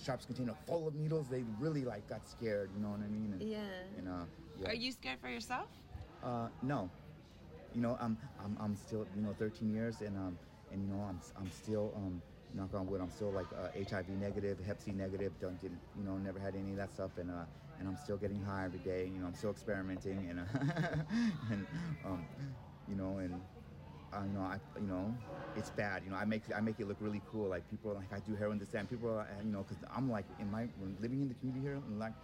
[0.02, 1.28] sharps container full of needles.
[1.28, 2.70] They really like got scared.
[2.74, 3.34] You know what I mean?
[3.38, 3.58] And, Yeah.
[3.98, 4.12] And uh,
[4.58, 4.68] yeah.
[4.70, 5.66] Are you scared for yourself?
[6.22, 6.90] Uh, no.
[7.74, 10.38] You know, I'm, I'm, I'm still, you know, 13 years, and um,
[10.72, 12.22] and you know, I'm, I'm still, um,
[12.54, 15.32] knock on wood, I'm still like uh, HIV negative, Hep C negative.
[15.40, 17.44] Don't get, you know, never had any of that stuff, and uh,
[17.78, 19.06] and I'm still getting high every day.
[19.12, 21.04] You know, I'm still experimenting, and uh,
[21.50, 21.66] and
[22.04, 22.26] um,
[22.88, 23.42] you know, and
[24.12, 25.14] uh, you know, I, you know,
[25.54, 26.02] it's bad.
[26.04, 27.48] You know, I make I make it look really cool.
[27.48, 29.82] Like people are like I do heroin this and people are, uh, you know, because
[29.94, 30.68] I'm like in my
[31.00, 32.14] living in the community here, and like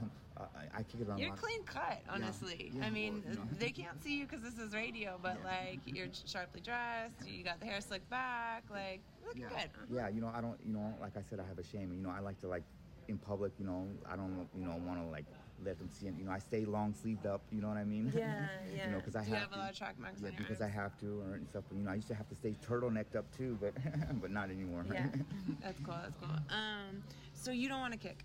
[0.00, 1.18] um, I, I kick it around.
[1.18, 2.72] You're clean cut, honestly.
[2.74, 3.46] Yeah, I mean, well, you know.
[3.58, 7.60] they can't see you because this is radio, but like you're sharply dressed, you got
[7.60, 9.48] the hair slicked back, like look yeah.
[9.48, 9.96] good.
[9.96, 11.92] Yeah, you know, I don't, you know, like I said, I have a shame.
[11.92, 12.64] You know, I like to like
[13.08, 15.26] in public, you know, I don't, you know, want to like
[15.64, 16.14] let them see it.
[16.18, 17.42] You know, I stay long sleeved up.
[17.50, 18.12] You know what I mean?
[18.14, 18.86] Yeah, yeah.
[18.86, 20.32] you know, because I Do you have, have a lot of track marks Yeah, on
[20.34, 21.64] your because I have to or and stuff.
[21.68, 23.74] But you know, I used to have to stay turtlenecked up too, but
[24.20, 24.84] but not anymore.
[24.92, 25.06] Yeah,
[25.62, 25.94] that's cool.
[26.02, 26.36] That's cool.
[26.50, 27.02] Um,
[27.34, 28.24] so you don't want to kick?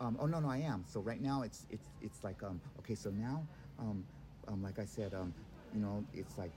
[0.00, 0.84] Um, oh no, no, I am.
[0.86, 2.94] So right now it's it's it's like um okay.
[2.94, 3.46] So now
[3.78, 4.04] um,
[4.48, 5.32] um like I said um
[5.72, 6.52] you know it's like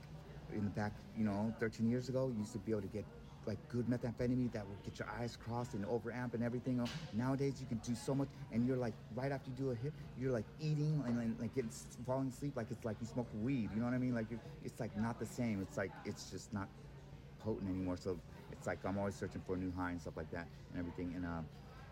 [0.52, 3.04] in the back you know 13 years ago you used to be able to get
[3.46, 6.86] like good methamphetamine that would get your eyes crossed and overamp and everything.
[7.14, 9.92] Nowadays you can do so much and you're like right after you do a hit
[10.18, 11.70] you're like eating and, and like getting
[12.04, 13.70] falling asleep like it's like you smoke weed.
[13.72, 14.14] You know what I mean?
[14.14, 14.26] Like
[14.62, 15.62] it's like not the same.
[15.62, 16.68] It's like it's just not
[17.38, 17.96] potent anymore.
[17.96, 18.18] So
[18.52, 21.14] it's like I'm always searching for a new high and stuff like that and everything.
[21.16, 21.46] And um,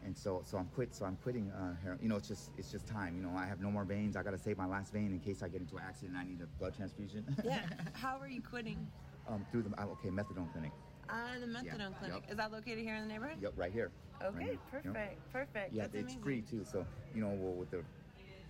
[0.04, 0.94] and so so I'm quit.
[0.94, 1.98] So I'm quitting uh, heroin.
[2.02, 3.16] You know, it's just it's just time.
[3.16, 4.16] You know, I have no more veins.
[4.16, 6.16] I gotta save my last vein in case I get into an accident.
[6.16, 7.24] and I need a blood transfusion.
[7.44, 7.60] Yeah.
[7.92, 8.86] How are you quitting?
[9.28, 10.72] um, through the uh, okay methadone clinic.
[11.10, 12.22] Ah, the methadone clinic.
[12.22, 12.30] yep.
[12.30, 13.38] Is that located here in the neighborhood?
[13.42, 13.90] Yep, right here.
[14.20, 14.94] Right Okay, here, you know?
[14.94, 15.72] perfect, perfect.
[15.74, 16.22] Yeah, That's it's amazing.
[16.22, 16.64] free too.
[16.64, 17.82] So you know, well, with the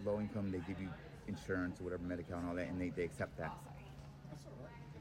[0.04, 0.88] low income, they give you
[1.26, 3.52] insurance or whatever, Medi-Cal and all that, and they, they accept that.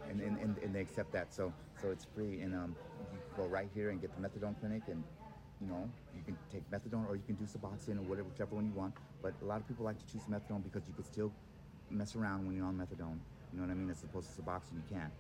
[0.10, 2.42] And, and, and, and they accept that, so so it's free.
[2.42, 2.76] And um,
[3.14, 5.04] you go right here and get the methadone clinic, and
[5.62, 8.66] you know you can take methadone or you can do Suboxone or whatever, whichever one
[8.66, 8.94] you want.
[9.22, 11.32] But a lot of people like to choose methadone because you can still
[11.90, 13.18] mess around when you're on methadone.
[13.54, 13.90] You You know what I mean?
[13.90, 15.12] As opposed to Suboxone, you can't.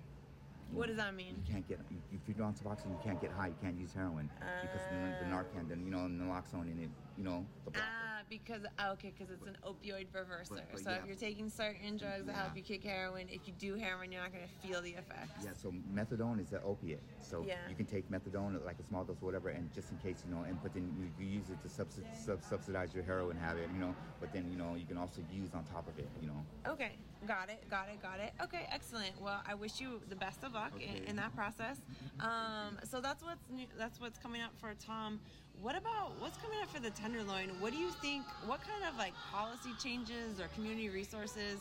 [0.71, 1.35] You What does that mean?
[1.37, 1.79] You can't get
[2.11, 3.47] if you're on Suboxone, you can't get high.
[3.47, 4.29] You can't use heroin
[4.61, 6.89] because of the, the Narcan, then you know, and naloxone in it.
[7.17, 7.87] You know, the blocker.
[7.89, 10.49] Ah, because ah, okay, because it's an opioid reverser.
[10.49, 10.97] but- but so yeah.
[10.97, 14.21] if you're taking certain drugs that help you kick heroin, if you do heroin, you're
[14.21, 15.43] not gonna feel the effects.
[15.43, 17.01] Yeah, so methadone is an opiate.
[17.19, 17.67] So Yeah.
[17.67, 20.33] you can take methadone, like a small dose, or whatever, and just in case, you
[20.35, 23.67] know, and but then you, you use it to subsi- sub- subsidize your heroin habit,
[23.73, 23.95] you know.
[24.19, 26.45] But then, you know, you can also use on top of it, you know.
[26.67, 28.33] Okay, got it, got it, got it.
[28.43, 29.19] Okay, excellent.
[29.19, 31.81] Well, I wish you the best of luck in, in that process.
[32.19, 35.19] Um, so that's what's new, that's what's coming up for Tom.
[35.61, 37.49] What about what's coming up for the Tenderloin?
[37.59, 38.23] What do you think?
[38.45, 41.59] What kind of like policy changes or community resources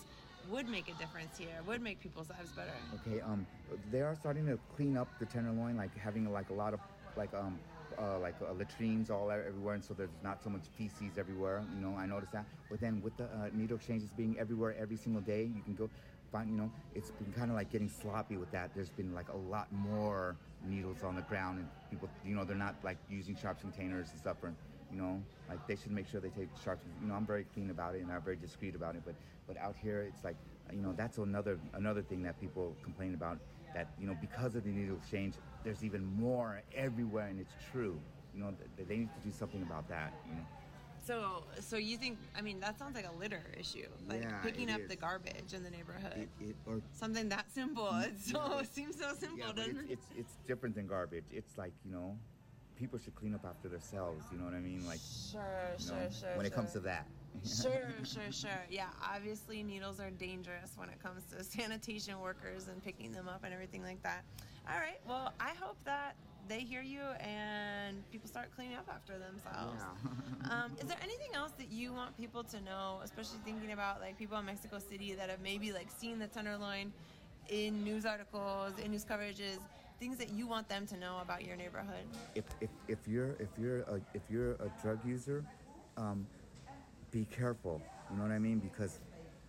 [0.51, 1.55] would make a difference here?
[1.67, 2.75] Would make people's lives better?
[3.07, 3.47] Okay, um,
[3.91, 6.81] they are starting to clean up the tenderloin, like having like a lot of
[7.17, 7.59] like um.
[7.99, 11.63] Uh, like uh, latrines all everywhere, and so there's not so much feces everywhere.
[11.73, 12.45] You know, I noticed that.
[12.69, 15.89] But then with the uh, needle exchanges being everywhere every single day, you can go
[16.33, 16.51] find.
[16.51, 18.70] You know, it's been kind of like getting sloppy with that.
[18.74, 22.57] There's been like a lot more needles on the ground, and people, you know, they're
[22.57, 24.39] not like using sharps containers and stuff.
[24.41, 24.53] For,
[24.93, 26.85] you know, like they should make sure they take sharps.
[27.03, 29.03] You know, I'm very clean about it and I'm very discreet about it.
[29.05, 29.14] But
[29.47, 30.37] but out here, it's like
[30.72, 33.39] you know that's another another thing that people complain about.
[33.74, 37.99] That you know because of the needle exchange, there's even more everywhere, and it's true.
[38.35, 40.12] You know, they need to do something about that.
[40.29, 40.43] You know.
[41.07, 42.19] So, so you think?
[42.37, 44.89] I mean, that sounds like a litter issue, like Yeah, picking up is.
[44.89, 46.29] the garbage in the neighborhood.
[46.41, 47.85] It, it or Something that simple.
[47.85, 48.11] Mm-hmm.
[48.11, 49.93] It's so Yeah, it seems so simple, yeah, doesn't it's, it?
[49.93, 51.25] it's it's different than garbage.
[51.31, 52.19] It's like you know,
[52.77, 54.25] people should clean up after themselves.
[54.33, 54.85] You know what I mean?
[54.87, 54.99] Like
[55.31, 55.43] Sure,
[55.79, 56.37] sure, know, sure.
[56.37, 57.07] when it comes to that.
[57.45, 58.63] sure, sure, sure.
[58.69, 63.45] Yeah, obviously needles are dangerous when it comes to sanitation workers and picking them up
[63.45, 64.25] and everything like that.
[64.69, 64.99] All right.
[65.07, 66.17] Well, I hope that
[66.49, 69.83] they hear you and people start cleaning up after themselves.
[70.51, 74.19] um, is there anything else that you want people to know, especially thinking about like
[74.19, 76.93] people in Mexico City that have maybe like seen the Tenderloin
[77.49, 79.59] in news articles, in news coverages,
[79.99, 82.05] things that you want them to know about your neighborhood?
[82.35, 85.45] if, if, if you're if you're a, if you're a drug user,
[85.97, 86.27] um,
[87.11, 87.81] be careful.
[88.11, 88.59] You know what I mean?
[88.59, 89.01] Because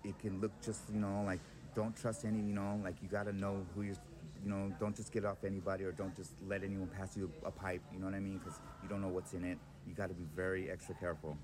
[0.03, 1.39] it can look just you know like
[1.75, 3.95] don't trust any you know like you got to know who you're.
[4.47, 7.51] You know, don't just get off anybody or don't just let anyone pass you a
[7.51, 7.81] pipe.
[7.91, 8.37] You know what I mean?
[8.37, 9.57] Because you don't know what's in it.
[9.85, 11.37] You got to be very extra careful.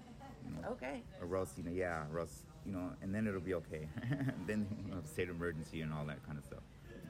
[0.46, 1.02] You know, Okay.
[1.22, 3.90] or else you know, yeah, or else you know, and then it'll be okay.
[4.48, 6.62] then you know, state emergency and all that kind of stuff.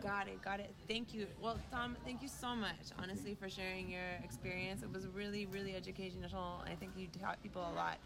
[0.02, 0.74] Got it, got it.
[0.88, 1.28] Thank you.
[1.40, 4.82] Well, Tom, thank you so much, honestly, for sharing your experience.
[4.82, 6.64] It was really, really educational.
[6.66, 8.00] I think you taught people a lot.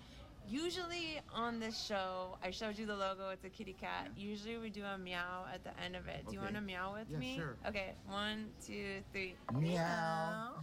[0.48, 3.30] Usually on this show, I showed you the logo.
[3.30, 4.12] It's a kitty cat.
[4.16, 6.26] Usually we do a meow at the end of it.
[6.28, 7.36] Do you want to meow with Yeah, me?
[7.36, 7.58] sure.
[7.68, 9.36] Okay, one, two, three.
[9.54, 10.54] Meow.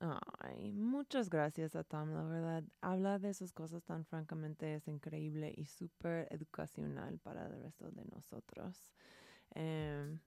[0.40, 2.62] Ay, muchas gracias a Tom, la verdad.
[2.80, 8.04] Hablar de esas cosas tan francamente es increíble y súper educacional para el resto de
[8.04, 8.88] nosotros.
[9.54, 10.20] Em,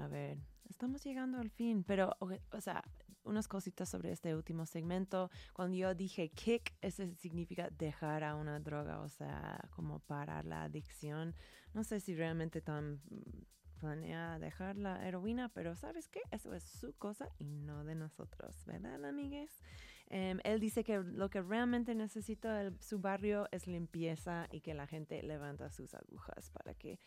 [0.00, 2.82] a ver, estamos llegando al fin, pero, o, o sea,
[3.28, 5.30] unas cositas sobre este último segmento.
[5.52, 10.64] Cuando yo dije kick, eso significa dejar a una droga, o sea, como parar la
[10.64, 11.34] adicción.
[11.74, 16.20] No sé si realmente Tom mm, planea dejar la heroína, pero ¿sabes qué?
[16.30, 19.62] Eso es su cosa y no de nosotros, ¿verdad, amigues?
[20.08, 24.74] Em, él dice que lo que realmente necesita el- su barrio es limpieza y que
[24.74, 26.98] la gente levanta sus agujas para que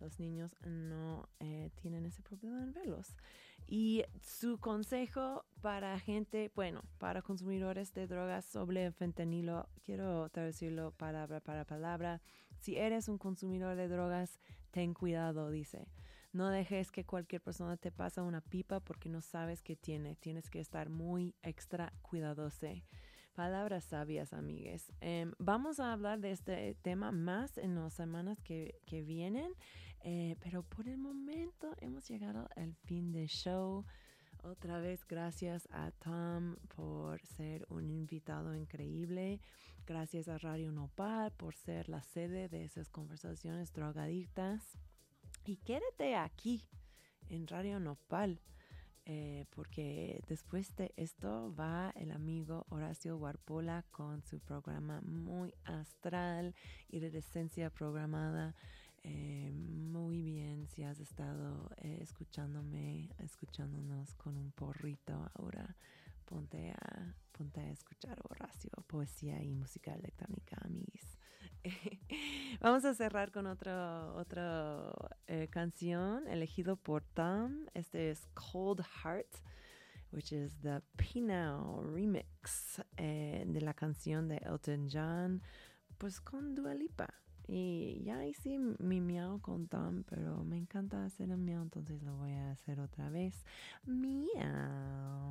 [0.00, 3.16] los niños no eh, tienen ese problema en verlos.
[3.66, 10.92] Y su consejo para gente, bueno, para consumidores de drogas sobre el fentanilo, quiero traducirlo
[10.92, 12.20] palabra para palabra.
[12.60, 14.38] Si eres un consumidor de drogas,
[14.70, 15.86] ten cuidado, dice.
[16.32, 20.16] No dejes que cualquier persona te pase una pipa porque no sabes qué tiene.
[20.16, 22.66] Tienes que estar muy extra cuidadoso.
[23.34, 24.92] Palabras sabias, amigues.
[25.00, 29.52] Em, vamos a hablar de este tema más en las semanas que, que vienen,
[30.06, 33.86] eh, pero por el momento hemos llegado al fin del show.
[34.42, 39.40] Otra vez, gracias a Tom por ser un invitado increíble.
[39.86, 44.78] Gracias a Radio Nopal por ser la sede de esas conversaciones drogadictas.
[45.46, 46.68] Y quédate aquí
[47.30, 48.42] en Radio Nopal,
[49.06, 56.54] eh, porque después de esto va el amigo Horacio Warpola con su programa muy astral
[56.90, 58.54] y de decencia programada.
[59.04, 65.76] Eh, muy bien, si has estado eh, escuchándome, escuchándonos con un porrito ahora,
[66.24, 71.18] ponte a, ponte a escuchar Horacio, poesía y música electrónica, amigos.
[72.60, 74.90] Vamos a cerrar con otro, otra
[75.26, 77.66] eh, canción elegido por Tom.
[77.74, 79.36] Este es Cold Heart,
[80.12, 85.42] which is the Pinau remix eh, de la canción de Elton John,
[85.98, 87.23] pues con Dua Lipa.
[87.46, 92.16] Y ya hice mi miau con Tom, pero me encanta hacer el miau, entonces lo
[92.16, 93.44] voy a hacer otra vez.
[93.84, 95.24] Miau.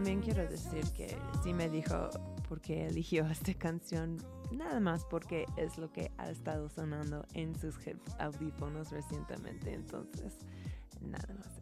[0.00, 2.08] también quiero decir que sí me dijo
[2.48, 4.16] por qué eligió esta canción,
[4.50, 7.74] nada más porque es lo que ha estado sonando en sus
[8.18, 10.38] audífonos recientemente, entonces
[11.02, 11.59] nada más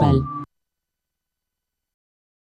[0.00, 0.29] جبل